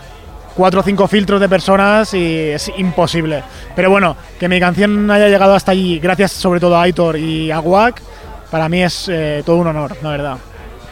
cuatro 0.55 0.81
o 0.81 0.83
cinco 0.83 1.09
filtros 1.09 1.41
de 1.41 1.49
personas 1.49 2.13
y 2.15 2.51
es 2.51 2.71
imposible. 2.77 3.43
Pero 3.75 3.91
bueno, 3.91 4.17
que 4.39 4.49
mi 4.49 4.61
canción 4.61 5.11
haya 5.11 5.29
llegado 5.29 5.55
hasta 5.55 5.73
allí, 5.73 5.99
gracias 5.99 6.33
sobre 6.33 6.61
todo 6.61 6.77
a 6.77 6.83
Aitor 6.83 7.17
y 7.17 7.51
a 7.51 7.61
Wack, 7.61 8.03
para 8.51 8.69
mí 8.69 8.83
es 8.83 9.09
eh, 9.09 9.43
todo 9.45 9.57
un 9.57 9.69
honor, 9.69 9.97
la 10.03 10.11
verdad. 10.11 10.37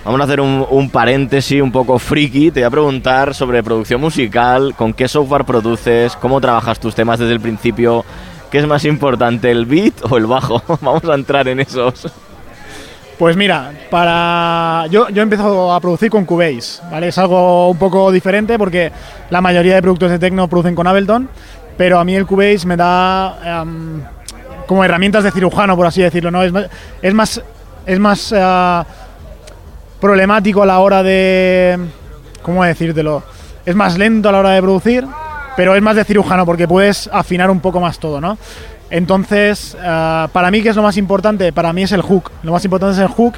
Vamos 0.08 0.22
a 0.22 0.24
hacer 0.24 0.40
un, 0.40 0.88
paréntesis 0.88 1.60
un 1.60 1.70
poco 1.70 1.98
friki. 1.98 2.50
Te 2.50 2.60
voy 2.60 2.66
a 2.66 2.70
preguntar 2.70 3.34
sobre 3.34 3.62
producción 3.62 4.00
musical, 4.00 4.74
con 4.74 4.94
qué 4.94 5.06
software 5.06 5.44
produces, 5.44 6.16
cómo 6.16 6.40
trabajas 6.40 6.80
tus 6.80 6.94
temas 6.94 7.18
desde 7.18 7.34
el 7.34 7.40
principio, 7.40 8.06
qué 8.50 8.56
es 8.56 8.66
más 8.66 8.86
importante, 8.86 9.50
el 9.50 9.66
beat 9.66 9.92
o 10.08 10.16
el 10.16 10.24
bajo. 10.24 10.62
Vamos 10.80 11.04
a 11.04 11.12
entrar 11.12 11.46
en 11.46 11.60
esos. 11.60 12.10
Pues 13.18 13.36
mira, 13.36 13.70
para 13.90 14.86
yo, 14.86 15.10
yo 15.10 15.20
empiezo 15.20 15.74
a 15.74 15.78
producir 15.78 16.08
con 16.08 16.24
Cubase, 16.24 16.80
¿vale? 16.90 17.08
Es 17.08 17.18
algo 17.18 17.68
un 17.68 17.76
poco 17.76 18.10
diferente 18.10 18.56
porque 18.56 18.90
la 19.28 19.42
mayoría 19.42 19.74
de 19.74 19.82
productos 19.82 20.10
de 20.10 20.18
techno 20.18 20.48
producen 20.48 20.74
con 20.74 20.86
Ableton, 20.86 21.28
pero 21.76 21.98
a 21.98 22.04
mí 22.06 22.14
el 22.14 22.24
Cubase 22.24 22.66
me 22.66 22.76
da 22.76 23.60
em, 23.60 24.00
como 24.66 24.82
herramientas 24.82 25.22
de 25.22 25.32
cirujano, 25.32 25.76
por 25.76 25.86
así 25.86 26.00
decirlo, 26.00 26.30
¿no? 26.30 26.42
Es 26.42 26.50
más, 26.50 26.70
es 27.02 27.12
más, 27.12 27.42
es 27.84 27.98
más 27.98 28.32
eh, 28.32 28.84
problemático 30.00 30.62
a 30.62 30.66
la 30.66 30.78
hora 30.78 31.02
de... 31.02 31.78
¿Cómo 32.42 32.64
decírtelo? 32.64 33.22
Es 33.66 33.74
más 33.74 33.98
lento 33.98 34.28
a 34.28 34.32
la 34.32 34.38
hora 34.38 34.50
de 34.50 34.62
producir, 34.62 35.06
pero 35.56 35.74
es 35.74 35.82
más 35.82 35.96
de 35.96 36.04
cirujano 36.04 36.46
porque 36.46 36.66
puedes 36.66 37.08
afinar 37.12 37.50
un 37.50 37.60
poco 37.60 37.80
más 37.80 37.98
todo, 37.98 38.20
¿no? 38.20 38.38
Entonces, 38.90 39.76
eh, 39.82 40.28
para 40.32 40.50
mí, 40.50 40.62
¿qué 40.62 40.70
es 40.70 40.76
lo 40.76 40.82
más 40.82 40.96
importante? 40.96 41.52
Para 41.52 41.72
mí 41.74 41.82
es 41.82 41.92
el 41.92 42.00
hook. 42.00 42.30
Lo 42.42 42.52
más 42.52 42.64
importante 42.64 42.94
es 42.94 43.00
el 43.02 43.08
hook, 43.08 43.34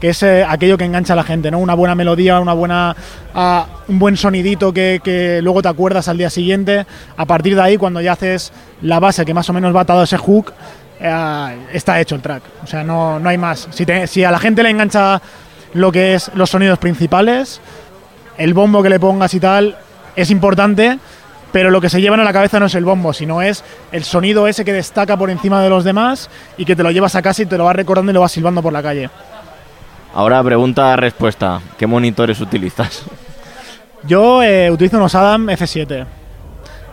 que 0.00 0.08
es 0.10 0.22
eh, 0.22 0.46
aquello 0.48 0.78
que 0.78 0.84
engancha 0.84 1.12
a 1.12 1.16
la 1.16 1.24
gente, 1.24 1.50
¿no? 1.50 1.58
Una 1.58 1.74
buena 1.74 1.94
melodía, 1.94 2.40
una 2.40 2.54
buena, 2.54 2.96
ah, 3.34 3.66
un 3.88 3.98
buen 3.98 4.16
sonidito 4.16 4.72
que, 4.72 5.00
que 5.04 5.40
luego 5.42 5.60
te 5.60 5.68
acuerdas 5.68 6.08
al 6.08 6.16
día 6.16 6.30
siguiente. 6.30 6.86
A 7.18 7.26
partir 7.26 7.54
de 7.54 7.60
ahí, 7.60 7.76
cuando 7.76 8.00
ya 8.00 8.12
haces 8.12 8.50
la 8.80 8.98
base 8.98 9.26
que 9.26 9.34
más 9.34 9.50
o 9.50 9.52
menos 9.52 9.76
va 9.76 9.82
atado 9.82 10.00
a 10.00 10.04
ese 10.04 10.16
hook, 10.16 10.54
eh, 11.00 11.56
está 11.74 12.00
hecho 12.00 12.14
el 12.14 12.22
track. 12.22 12.42
O 12.62 12.66
sea, 12.66 12.82
no, 12.82 13.18
no 13.20 13.28
hay 13.28 13.36
más. 13.36 13.68
Si, 13.72 13.84
te- 13.84 14.06
si 14.06 14.24
a 14.24 14.30
la 14.30 14.38
gente 14.38 14.62
le 14.62 14.70
engancha 14.70 15.20
lo 15.74 15.92
que 15.92 16.14
es 16.14 16.30
los 16.34 16.50
sonidos 16.50 16.78
principales, 16.78 17.60
el 18.38 18.54
bombo 18.54 18.82
que 18.82 18.88
le 18.88 18.98
pongas 18.98 19.34
y 19.34 19.40
tal 19.40 19.76
es 20.16 20.30
importante, 20.30 20.98
pero 21.52 21.70
lo 21.70 21.80
que 21.80 21.88
se 21.88 22.00
llevan 22.00 22.20
a 22.20 22.24
la 22.24 22.32
cabeza 22.32 22.58
no 22.58 22.66
es 22.66 22.74
el 22.74 22.84
bombo, 22.84 23.12
sino 23.12 23.42
es 23.42 23.62
el 23.92 24.04
sonido 24.04 24.48
ese 24.48 24.64
que 24.64 24.72
destaca 24.72 25.16
por 25.16 25.30
encima 25.30 25.62
de 25.62 25.70
los 25.70 25.84
demás 25.84 26.30
y 26.56 26.64
que 26.64 26.74
te 26.74 26.82
lo 26.82 26.90
llevas 26.90 27.14
a 27.14 27.22
casa 27.22 27.42
y 27.42 27.46
te 27.46 27.58
lo 27.58 27.64
vas 27.64 27.76
recordando 27.76 28.10
y 28.10 28.14
lo 28.14 28.20
vas 28.20 28.32
silbando 28.32 28.62
por 28.62 28.72
la 28.72 28.82
calle. 28.82 29.10
Ahora 30.14 30.42
pregunta-respuesta. 30.42 31.60
¿Qué 31.76 31.86
monitores 31.86 32.40
utilizas? 32.40 33.04
Yo 34.04 34.42
eh, 34.42 34.70
utilizo 34.70 34.96
unos 34.96 35.14
Adam 35.14 35.46
F7. 35.48 36.06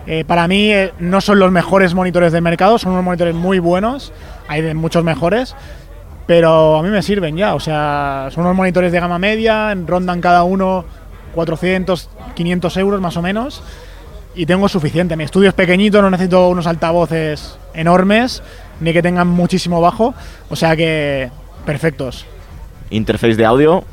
Eh, 0.07 0.25
para 0.25 0.47
mí 0.47 0.71
eh, 0.71 0.93
no 0.99 1.21
son 1.21 1.37
los 1.37 1.51
mejores 1.51 1.93
monitores 1.93 2.31
del 2.31 2.41
mercado, 2.41 2.79
son 2.79 2.93
unos 2.93 3.03
monitores 3.03 3.35
muy 3.35 3.59
buenos, 3.59 4.11
hay 4.47 4.61
de 4.61 4.73
muchos 4.73 5.03
mejores, 5.03 5.55
pero 6.27 6.77
a 6.77 6.83
mí 6.83 6.89
me 6.89 7.01
sirven 7.01 7.35
ya. 7.35 7.55
O 7.55 7.59
sea, 7.59 8.29
son 8.31 8.43
unos 8.43 8.55
monitores 8.55 8.91
de 8.91 8.99
gama 8.99 9.19
media, 9.19 9.73
rondan 9.85 10.21
cada 10.21 10.43
uno 10.43 10.85
400, 11.33 12.09
500 12.35 12.77
euros 12.77 13.01
más 13.01 13.17
o 13.17 13.21
menos, 13.21 13.63
y 14.35 14.45
tengo 14.45 14.67
suficiente. 14.69 15.15
Mi 15.15 15.23
estudio 15.23 15.49
es 15.49 15.55
pequeñito, 15.55 16.01
no 16.01 16.09
necesito 16.09 16.49
unos 16.49 16.67
altavoces 16.67 17.57
enormes, 17.73 18.41
ni 18.79 18.93
que 18.93 19.01
tengan 19.01 19.27
muchísimo 19.27 19.81
bajo, 19.81 20.13
o 20.49 20.55
sea 20.55 20.75
que 20.75 21.29
perfectos. 21.65 22.25
Interface 22.89 23.35
de 23.35 23.45
audio. 23.45 23.83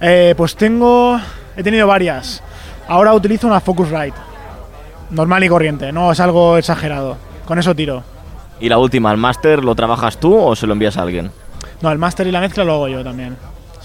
Eh, 0.00 0.34
pues 0.36 0.54
tengo. 0.54 1.18
He 1.56 1.62
tenido 1.62 1.86
varias. 1.86 2.42
Ahora 2.86 3.12
utilizo 3.14 3.46
una 3.46 3.60
Focusrite. 3.60 4.16
Normal 5.10 5.42
y 5.42 5.48
corriente, 5.48 5.90
no 5.90 6.12
es 6.12 6.20
algo 6.20 6.58
exagerado. 6.58 7.16
Con 7.46 7.58
eso 7.58 7.74
tiro. 7.74 8.02
Y 8.60 8.68
la 8.68 8.78
última, 8.78 9.12
¿el 9.12 9.18
máster 9.18 9.64
lo 9.64 9.74
trabajas 9.74 10.18
tú 10.18 10.36
o 10.36 10.56
se 10.56 10.66
lo 10.66 10.72
envías 10.72 10.96
a 10.96 11.02
alguien? 11.02 11.30
No, 11.80 11.92
el 11.92 11.98
máster 11.98 12.26
y 12.26 12.32
la 12.32 12.40
mezcla 12.40 12.64
lo 12.64 12.74
hago 12.74 12.88
yo 12.88 13.04
también. 13.04 13.36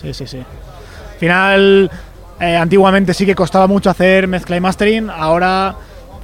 Sí, 0.02 0.14
sí, 0.14 0.26
sí. 0.26 0.38
Al 0.38 1.20
final, 1.20 1.92
eh, 2.40 2.56
antiguamente 2.56 3.14
sí 3.14 3.26
que 3.26 3.36
costaba 3.36 3.68
mucho 3.68 3.90
hacer 3.90 4.28
mezcla 4.28 4.58
y 4.58 4.60
mastering. 4.60 5.10
Ahora, 5.10 5.76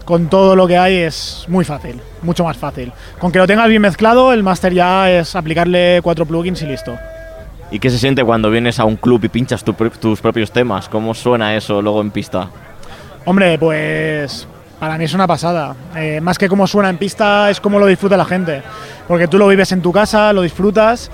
con 0.04 0.28
todo 0.28 0.56
lo 0.56 0.68
que 0.68 0.78
hay, 0.78 0.98
es 0.98 1.46
muy 1.48 1.64
fácil. 1.64 2.02
Mucho 2.24 2.44
más 2.44 2.58
fácil. 2.58 2.92
Con 3.20 3.32
que 3.32 3.38
lo 3.40 3.46
tengas 3.46 3.70
bien 3.70 3.82
mezclado, 3.82 4.34
el 4.34 4.42
máster 4.42 4.74
ya 4.74 5.10
es 5.12 5.36
aplicarle 5.36 6.00
cuatro 6.02 6.26
plugins 6.26 6.62
y 6.64 6.66
listo. 6.66 6.98
¿Y 7.72 7.80
qué 7.80 7.92
se 7.92 8.00
siente 8.00 8.24
cuando 8.24 8.50
vienes 8.50 8.80
a 8.80 8.86
un 8.86 8.96
club 8.96 9.24
y 9.24 9.30
pinchas 9.30 9.64
tu 9.64 9.74
tus 9.74 10.20
propios 10.20 10.52
temas? 10.52 10.90
¿Cómo 10.90 11.14
suena 11.14 11.56
eso 11.56 11.82
luego 11.82 12.02
en 12.02 12.10
pista? 12.10 12.50
Hombre, 13.26 13.60
pues 13.60 14.48
para 14.80 14.98
mí 14.98 15.06
es 15.06 15.14
una 15.14 15.28
pasada. 15.28 15.76
Eh, 15.96 16.20
más 16.22 16.38
que 16.38 16.48
cómo 16.48 16.66
suena 16.68 16.90
en 16.90 16.98
pista, 16.98 17.50
es 17.50 17.60
cómo 17.60 17.80
lo 17.80 17.86
disfruta 17.86 18.16
la 18.18 18.26
gente. 18.26 18.62
Porque 19.08 19.28
tú 19.28 19.38
lo 19.38 19.48
vives 19.48 19.72
en 19.72 19.82
tu 19.82 19.92
casa, 19.92 20.32
lo 20.34 20.42
disfrutas, 20.42 21.12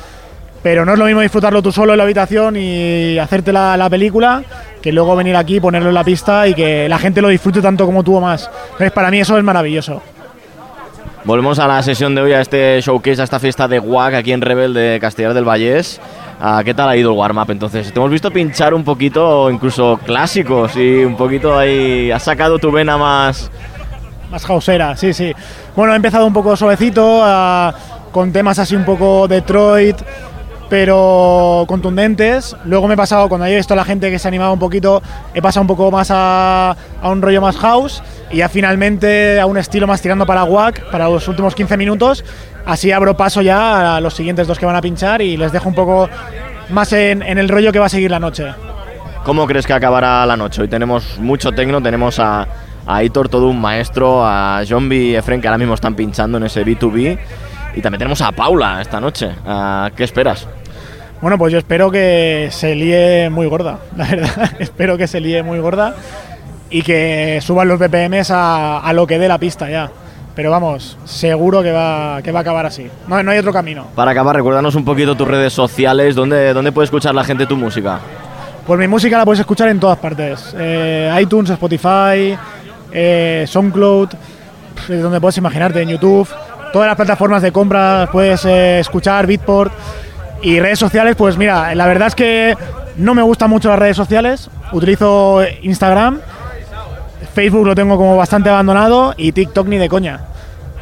pero 0.62 0.86
no 0.86 0.94
es 0.94 1.00
lo 1.00 1.06
mismo 1.06 1.22
disfrutarlo 1.22 1.62
tú 1.62 1.72
solo 1.72 1.94
en 1.94 1.98
la 1.98 2.04
habitación 2.04 2.56
y 2.58 3.18
hacerte 3.18 3.52
la, 3.52 3.76
la 3.78 3.90
película 3.90 4.44
que 4.82 4.92
luego 4.92 5.16
venir 5.16 5.36
aquí, 5.36 5.60
ponerlo 5.60 5.90
en 5.90 5.96
la 5.96 6.04
pista 6.04 6.48
y 6.48 6.54
que 6.54 6.88
la 6.88 7.00
gente 7.00 7.22
lo 7.22 7.30
disfrute 7.30 7.62
tanto 7.62 7.86
como 7.86 8.04
tú 8.04 8.16
o 8.16 8.22
más. 8.22 8.50
Entonces, 8.66 8.92
para 8.92 9.10
mí 9.10 9.20
eso 9.20 9.38
es 9.38 9.44
maravilloso. 9.44 10.02
Volvemos 11.24 11.58
a 11.58 11.68
la 11.68 11.82
sesión 11.82 12.14
de 12.14 12.22
hoy, 12.22 12.34
a 12.34 12.42
este 12.42 12.80
showcase, 12.82 13.20
a 13.20 13.24
esta 13.24 13.40
fiesta 13.40 13.68
de 13.68 13.80
WAC 13.80 14.14
aquí 14.14 14.32
en 14.32 14.42
Rebel 14.42 14.76
de 14.76 15.00
Castellar 15.02 15.34
del 15.34 15.44
Vallés. 15.44 16.00
Ah, 16.40 16.62
¿Qué 16.66 16.74
tal 16.74 16.90
ha 16.90 16.98
ido 16.98 17.12
el 17.12 17.18
warm-up 17.18 17.50
entonces? 17.50 17.92
Te 17.92 18.00
hemos 18.00 18.12
visto 18.12 18.30
pinchar 18.30 18.74
un 18.74 18.84
poquito, 18.84 19.50
incluso 19.50 19.98
clásicos, 20.06 20.76
y 20.76 21.04
un 21.04 21.16
poquito 21.16 21.58
ahí. 21.58 22.12
Has 22.12 22.24
sacado 22.24 22.60
tu 22.60 22.72
vena 22.72 22.98
más. 22.98 23.50
Más 24.30 24.48
hausera, 24.50 24.98
sí, 24.98 25.14
sí. 25.14 25.34
Bueno, 25.76 25.94
he 25.94 25.96
empezado 25.96 26.26
un 26.26 26.34
poco 26.34 26.56
suavecito, 26.56 27.22
ah, 27.24 27.74
con 28.12 28.34
temas 28.34 28.60
así 28.60 28.76
un 28.76 28.84
poco 28.84 29.28
Detroit, 29.30 29.96
pero 30.70 31.64
contundentes. 31.68 32.56
Luego 32.66 32.88
me 32.88 32.96
he 32.96 32.98
pasado, 32.98 33.30
cuando 33.30 33.46
he 33.46 33.56
visto 33.56 33.74
a 33.74 33.78
la 33.78 33.86
gente 33.86 34.12
que 34.12 34.20
se 34.20 34.28
animaba 34.28 34.52
un 34.52 34.60
poquito, 34.60 35.02
he 35.34 35.42
pasado 35.42 35.62
un 35.62 35.68
poco 35.68 35.90
más 35.90 36.10
a, 36.12 36.76
a 37.02 37.10
un 37.10 37.22
rollo 37.22 37.40
más 37.40 37.56
house 37.58 38.04
y 38.30 38.38
ya 38.38 38.50
finalmente 38.50 39.40
a 39.40 39.46
un 39.46 39.58
estilo 39.58 39.88
más 39.88 40.02
tirando 40.02 40.26
para 40.26 40.44
WAC 40.44 40.92
para 40.92 41.08
los 41.08 41.28
últimos 41.30 41.56
15 41.56 41.78
minutos. 41.78 42.26
Así 42.66 42.92
abro 42.92 43.16
paso 43.16 43.42
ya 43.42 43.96
a 43.96 44.02
los 44.02 44.14
siguientes 44.14 44.48
dos 44.48 44.58
que 44.58 44.66
van 44.66 44.76
a 44.76 44.82
pinchar 44.82 45.22
y 45.22 45.38
les 45.38 45.52
dejo 45.52 45.70
un 45.70 45.76
poco 45.76 46.10
más 46.70 46.92
en, 46.94 47.22
en 47.22 47.38
el 47.38 47.48
rollo 47.50 47.72
que 47.72 47.80
va 47.80 47.86
a 47.86 47.90
seguir 47.90 48.10
la 48.12 48.20
noche. 48.20 48.54
¿Cómo 49.24 49.48
crees 49.48 49.66
que 49.66 49.74
acabará 49.74 50.26
la 50.26 50.38
noche? 50.38 50.62
Hoy 50.62 50.68
tenemos 50.68 51.18
mucho 51.20 51.52
tecno, 51.52 51.82
tenemos 51.82 52.20
a, 52.20 52.42
a 52.42 52.96
Aitor, 52.98 53.30
todo 53.30 53.48
un 53.48 53.60
maestro, 53.60 54.26
a 54.26 54.62
Zombie 54.66 55.12
y 55.12 55.16
Efren, 55.16 55.42
que 55.42 55.48
ahora 55.48 55.58
mismo 55.58 55.74
están 55.74 55.96
pinchando 55.96 56.38
en 56.38 56.44
ese 56.44 56.64
B2B. 56.64 57.18
Y 57.76 57.82
también 57.82 58.00
tenemos 58.00 58.22
a 58.22 58.32
Paula 58.32 58.82
esta 58.82 59.00
noche. 59.02 59.30
Ah, 59.46 59.90
¿Qué 59.96 60.04
esperas? 60.04 60.48
Bueno, 61.22 61.38
pues 61.38 61.52
yo 61.52 61.60
espero 61.60 61.90
que 61.90 62.50
se 62.52 62.76
líe 62.76 63.30
muy 63.30 63.48
gorda, 63.48 63.80
la 63.98 64.06
verdad. 64.06 64.52
espero 64.60 64.98
que 64.98 65.08
se 65.08 65.20
líe 65.20 65.42
muy 65.44 65.60
gorda 65.60 65.96
y 66.70 66.82
que 66.84 67.40
suban 67.42 67.68
los 67.68 67.80
BPMs 67.80 68.32
a, 68.32 68.80
a 68.80 68.94
lo 68.94 69.08
que 69.08 69.18
dé 69.18 69.28
la 69.28 69.38
pista 69.40 69.70
ya. 69.70 69.90
Pero 70.36 70.52
vamos, 70.52 70.98
seguro 71.06 71.64
que 71.64 71.72
va, 71.72 72.22
que 72.22 72.32
va 72.32 72.40
a 72.40 72.42
acabar 72.42 72.66
así. 72.66 72.90
No, 73.08 73.24
no 73.24 73.32
hay 73.32 73.38
otro 73.38 73.54
camino. 73.54 73.88
Para 73.96 74.12
acabar, 74.12 74.36
recuérdanos 74.36 74.76
un 74.76 74.84
poquito 74.84 75.16
tus 75.16 75.28
redes 75.28 75.54
sociales, 75.54 76.14
¿dónde, 76.14 76.54
dónde 76.54 76.74
puede 76.74 76.86
escuchar 76.86 77.16
la 77.16 77.24
gente 77.24 77.46
tu 77.46 77.56
música? 77.56 78.00
Pues 78.68 78.80
mi 78.80 78.88
música 78.88 79.18
la 79.18 79.26
puedes 79.26 79.40
escuchar 79.40 79.70
en 79.70 79.80
todas 79.80 79.98
partes. 79.98 80.54
Eh, 80.58 81.16
iTunes, 81.22 81.52
Spotify, 81.52 82.36
eh, 82.92 83.46
SoundCloud, 83.48 84.10
donde 84.90 85.22
puedes 85.22 85.38
imaginarte, 85.38 85.82
en 85.82 85.90
YouTube. 85.90 86.28
Todas 86.74 86.88
las 86.88 86.96
plataformas 86.96 87.42
de 87.42 87.52
compra 87.52 88.10
puedes 88.12 88.44
eh, 88.46 88.80
escuchar, 88.80 89.28
Beatport. 89.28 89.72
Y 90.42 90.60
redes 90.60 90.80
sociales, 90.80 91.16
pues 91.16 91.38
mira, 91.38 91.74
la 91.76 91.88
verdad 91.88 92.08
es 92.08 92.16
que 92.16 92.58
no 92.98 93.14
me 93.14 93.22
gustan 93.22 93.50
mucho 93.50 93.70
las 93.70 93.80
redes 93.80 93.96
sociales. 93.98 94.50
Utilizo 94.74 95.42
Instagram, 95.62 96.20
Facebook 97.26 97.66
lo 97.66 97.76
tengo 97.76 97.98
como 97.98 98.18
bastante 98.18 98.50
abandonado 98.50 99.14
y 99.18 99.32
TikTok 99.32 99.68
ni 99.68 99.78
de 99.78 99.90
coña. 99.90 100.22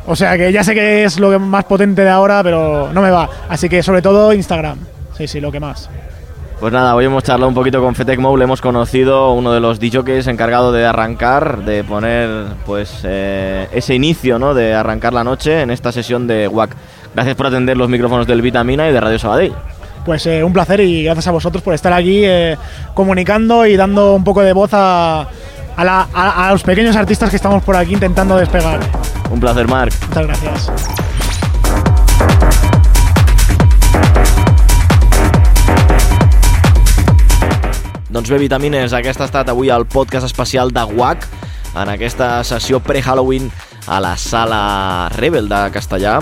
O 0.05 0.15
sea 0.15 0.37
que 0.37 0.51
ya 0.51 0.63
sé 0.63 0.73
que 0.73 1.05
es 1.05 1.19
lo 1.19 1.31
que 1.31 1.39
más 1.39 1.63
potente 1.65 2.03
de 2.03 2.09
ahora, 2.09 2.43
pero 2.43 2.91
no 2.93 3.01
me 3.01 3.09
va. 3.09 3.29
Así 3.49 3.69
que 3.69 3.81
sobre 3.81 4.01
todo 4.01 4.33
Instagram. 4.33 4.77
Sí, 5.17 5.27
sí, 5.27 5.39
lo 5.39 5.51
que 5.51 5.59
más. 5.59 5.89
Pues 6.59 6.71
nada, 6.71 6.95
hoy 6.95 7.05
hemos 7.05 7.23
charlado 7.23 7.49
un 7.49 7.55
poquito 7.55 7.81
con 7.81 7.93
Fetec 7.93 8.19
Mou, 8.19 8.37
le 8.37 8.45
hemos 8.45 8.61
conocido 8.61 9.33
uno 9.33 9.51
de 9.51 9.59
los 9.59 9.79
DJs 9.79 10.27
encargado 10.27 10.71
de 10.71 10.85
arrancar, 10.85 11.65
de 11.65 11.83
poner 11.83 12.29
pues 12.65 13.01
eh, 13.03 13.67
ese 13.73 13.95
inicio, 13.95 14.39
¿no? 14.39 14.53
De 14.53 14.73
arrancar 14.73 15.13
la 15.13 15.25
noche 15.25 15.61
en 15.61 15.71
esta 15.71 15.91
sesión 15.91 16.25
de 16.25 16.47
WAC. 16.47 16.75
Gracias 17.13 17.35
por 17.35 17.47
atender 17.47 17.75
los 17.75 17.89
micrófonos 17.89 18.27
del 18.27 18.41
Vitamina 18.41 18.89
y 18.89 18.93
de 18.93 19.01
Radio 19.01 19.19
Sabadell. 19.19 19.53
Pues 20.05 20.25
eh, 20.25 20.43
un 20.43 20.53
placer 20.53 20.79
y 20.81 21.03
gracias 21.03 21.27
a 21.27 21.31
vosotros 21.31 21.63
por 21.63 21.73
estar 21.73 21.91
aquí 21.91 22.23
eh, 22.23 22.57
comunicando 22.93 23.65
y 23.65 23.75
dando 23.75 24.15
un 24.15 24.23
poco 24.23 24.41
de 24.41 24.53
voz 24.53 24.69
a, 24.73 25.27
a 25.75 25.83
la- 25.83 26.07
a- 26.13 26.47
a 26.47 26.51
los 26.51 26.63
pequeños 26.63 26.95
artistas 26.95 27.29
que 27.29 27.35
estamos 27.35 27.63
por 27.63 27.75
aquí 27.75 27.93
intentando 27.93 28.35
despegar. 28.37 28.79
Un 29.31 29.39
placer, 29.39 29.67
Marc. 29.67 29.93
Muchas 30.07 30.27
gracias. 30.27 30.71
Doncs 38.13 38.29
bé, 38.29 38.37
Vitamines, 38.37 38.93
aquest 38.93 39.21
ha 39.23 39.25
estat 39.25 39.49
avui 39.49 39.71
el 39.73 39.87
podcast 39.89 40.27
especial 40.27 40.69
de 40.75 40.83
WAC 40.85 41.25
en 41.81 41.89
aquesta 41.89 42.43
sessió 42.45 42.79
pre-Halloween 42.79 43.49
a 43.89 43.97
la 44.03 44.15
sala 44.21 45.09
Rebel 45.15 45.49
de 45.49 45.63
Castellà. 45.73 46.19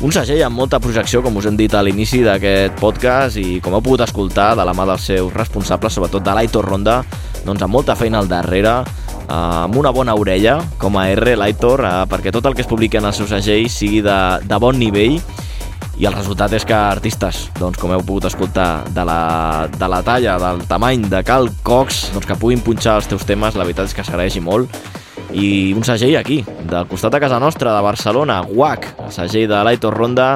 Un 0.00 0.10
segell 0.10 0.40
amb 0.42 0.56
molta 0.56 0.80
projecció, 0.82 1.20
com 1.22 1.36
us 1.36 1.46
hem 1.46 1.56
dit 1.60 1.74
a 1.74 1.82
l'inici 1.84 2.22
d'aquest 2.24 2.80
podcast 2.80 3.36
i 3.38 3.60
com 3.62 3.76
heu 3.76 3.84
pogut 3.84 4.02
escoltar 4.06 4.54
de 4.58 4.64
la 4.66 4.72
mà 4.74 4.86
dels 4.88 5.04
seus 5.12 5.30
responsables, 5.36 5.94
sobretot 5.94 6.24
de 6.24 6.34
l'Aitor 6.34 6.66
Ronda, 6.66 7.02
doncs 7.44 7.62
amb 7.62 7.76
molta 7.76 7.94
feina 7.98 8.18
al 8.18 8.30
darrere, 8.30 8.80
amb 9.28 9.76
una 9.76 9.92
bona 9.94 10.16
orella, 10.18 10.58
com 10.78 10.96
a 10.98 11.06
R, 11.12 11.36
l'Aitor, 11.36 11.84
eh, 11.86 11.94
perquè 12.10 12.32
tot 12.34 12.46
el 12.46 12.56
que 12.56 12.64
es 12.64 12.70
publiqui 12.70 12.98
en 12.98 13.06
el 13.06 13.14
seu 13.14 13.28
segell 13.30 13.68
sigui 13.70 14.02
de, 14.02 14.18
de 14.42 14.58
bon 14.58 14.78
nivell 14.78 15.20
i 16.00 16.06
el 16.08 16.16
resultat 16.16 16.52
és 16.56 16.64
que 16.66 16.74
artistes, 16.74 17.44
doncs, 17.58 17.78
com 17.78 17.92
heu 17.92 18.02
pogut 18.02 18.26
escoltar, 18.26 18.88
de 18.90 19.04
la, 19.06 19.68
de 19.70 19.88
la 19.92 20.00
talla, 20.02 20.38
del 20.40 20.64
tamany 20.66 21.04
de 21.12 21.20
Cal 21.26 21.50
Cox, 21.62 22.08
doncs, 22.14 22.26
que 22.26 22.38
puguin 22.40 22.62
punxar 22.64 22.96
els 22.98 23.10
teus 23.10 23.26
temes, 23.28 23.54
la 23.54 23.68
veritat 23.68 23.90
és 23.90 23.94
que 23.94 24.04
s'agraeixi 24.06 24.42
molt. 24.42 24.72
I 25.32 25.72
un 25.72 25.84
segell 25.84 26.18
aquí, 26.18 26.42
del 26.68 26.86
costat 26.90 27.14
de 27.14 27.20
casa 27.22 27.40
nostra, 27.40 27.72
de 27.74 27.82
Barcelona, 27.82 28.42
WAC, 28.42 28.88
el 29.06 29.12
segell 29.14 29.48
de 29.48 29.62
l'Aitor 29.64 29.96
Ronda, 29.96 30.34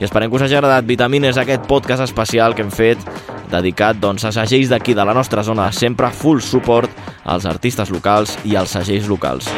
i 0.00 0.06
esperem 0.06 0.30
que 0.30 0.38
us 0.38 0.46
hagi 0.46 0.56
agradat 0.56 0.86
Vitamines, 0.88 1.36
aquest 1.36 1.66
podcast 1.68 2.06
especial 2.06 2.56
que 2.56 2.64
hem 2.64 2.72
fet 2.72 3.02
dedicat 3.52 3.98
doncs, 4.00 4.24
a 4.24 4.32
segells 4.32 4.70
d'aquí, 4.72 4.94
de 4.96 5.04
la 5.04 5.12
nostra 5.12 5.44
zona, 5.44 5.68
sempre 5.76 6.08
full 6.14 6.40
support 6.40 6.90
als 7.24 7.44
artistes 7.44 7.92
locals 7.92 8.38
i 8.48 8.56
als 8.56 8.72
segells 8.78 9.10
locals. 9.10 9.50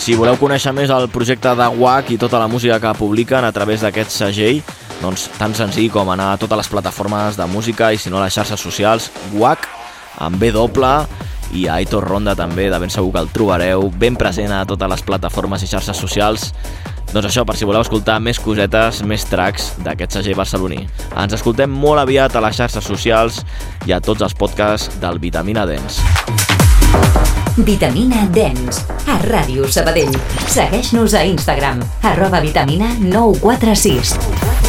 Si 0.00 0.16
voleu 0.16 0.38
conèixer 0.40 0.72
més 0.72 0.88
el 0.94 1.10
projecte 1.12 1.52
de 1.58 1.68
WAC 1.76 2.14
i 2.14 2.16
tota 2.16 2.40
la 2.40 2.48
música 2.48 2.78
que 2.80 2.96
publiquen 2.96 3.44
a 3.44 3.52
través 3.52 3.84
d'aquest 3.84 4.14
segell, 4.14 4.62
doncs, 5.02 5.28
tan 5.36 5.52
senzill 5.54 5.90
com 5.92 6.08
anar 6.08 6.32
a 6.32 6.38
totes 6.40 6.62
les 6.62 6.70
plataformes 6.72 7.36
de 7.36 7.46
música 7.50 7.92
i 7.92 8.00
si 8.00 8.08
no 8.08 8.22
a 8.22 8.24
les 8.24 8.32
xarxes 8.38 8.62
socials, 8.62 9.10
WAC, 9.36 9.68
amb 10.24 10.40
B 10.40 10.48
doble, 10.54 10.94
i 11.52 11.66
a 11.68 11.78
Aitor 11.78 12.04
Ronda 12.08 12.34
també, 12.36 12.68
de 12.70 12.78
ben 12.80 12.92
segur 12.92 13.12
que 13.14 13.22
el 13.22 13.32
trobareu 13.32 13.88
ben 13.90 14.16
present 14.16 14.52
a 14.52 14.64
totes 14.68 14.90
les 14.92 15.02
plataformes 15.06 15.62
i 15.62 15.70
xarxes 15.70 15.96
socials. 15.96 16.52
Doncs 17.12 17.30
això, 17.30 17.44
per 17.48 17.56
si 17.56 17.64
voleu 17.64 17.80
escoltar 17.80 18.18
més 18.20 18.40
cosetes, 18.42 19.00
més 19.08 19.24
tracks 19.30 19.72
d'aquest 19.84 20.18
segell 20.18 20.36
barceloní. 20.36 20.82
Ens 21.16 21.38
escoltem 21.38 21.72
molt 21.72 22.02
aviat 22.04 22.36
a 22.36 22.44
les 22.44 22.58
xarxes 22.58 22.84
socials 22.84 23.40
i 23.88 23.96
a 23.96 24.00
tots 24.04 24.26
els 24.26 24.36
podcasts 24.36 25.00
del 25.00 25.20
Vitamina 25.22 25.64
Dance. 25.68 26.04
Vitamina 27.58 28.28
Dance, 28.30 28.84
a 29.08 29.18
Ràdio 29.24 29.66
Sabadell. 29.72 30.14
Segueix-nos 30.46 31.16
a 31.18 31.24
Instagram, 31.26 31.82
arroba 32.06 32.44
vitamina 32.44 32.92
946. 33.00 34.67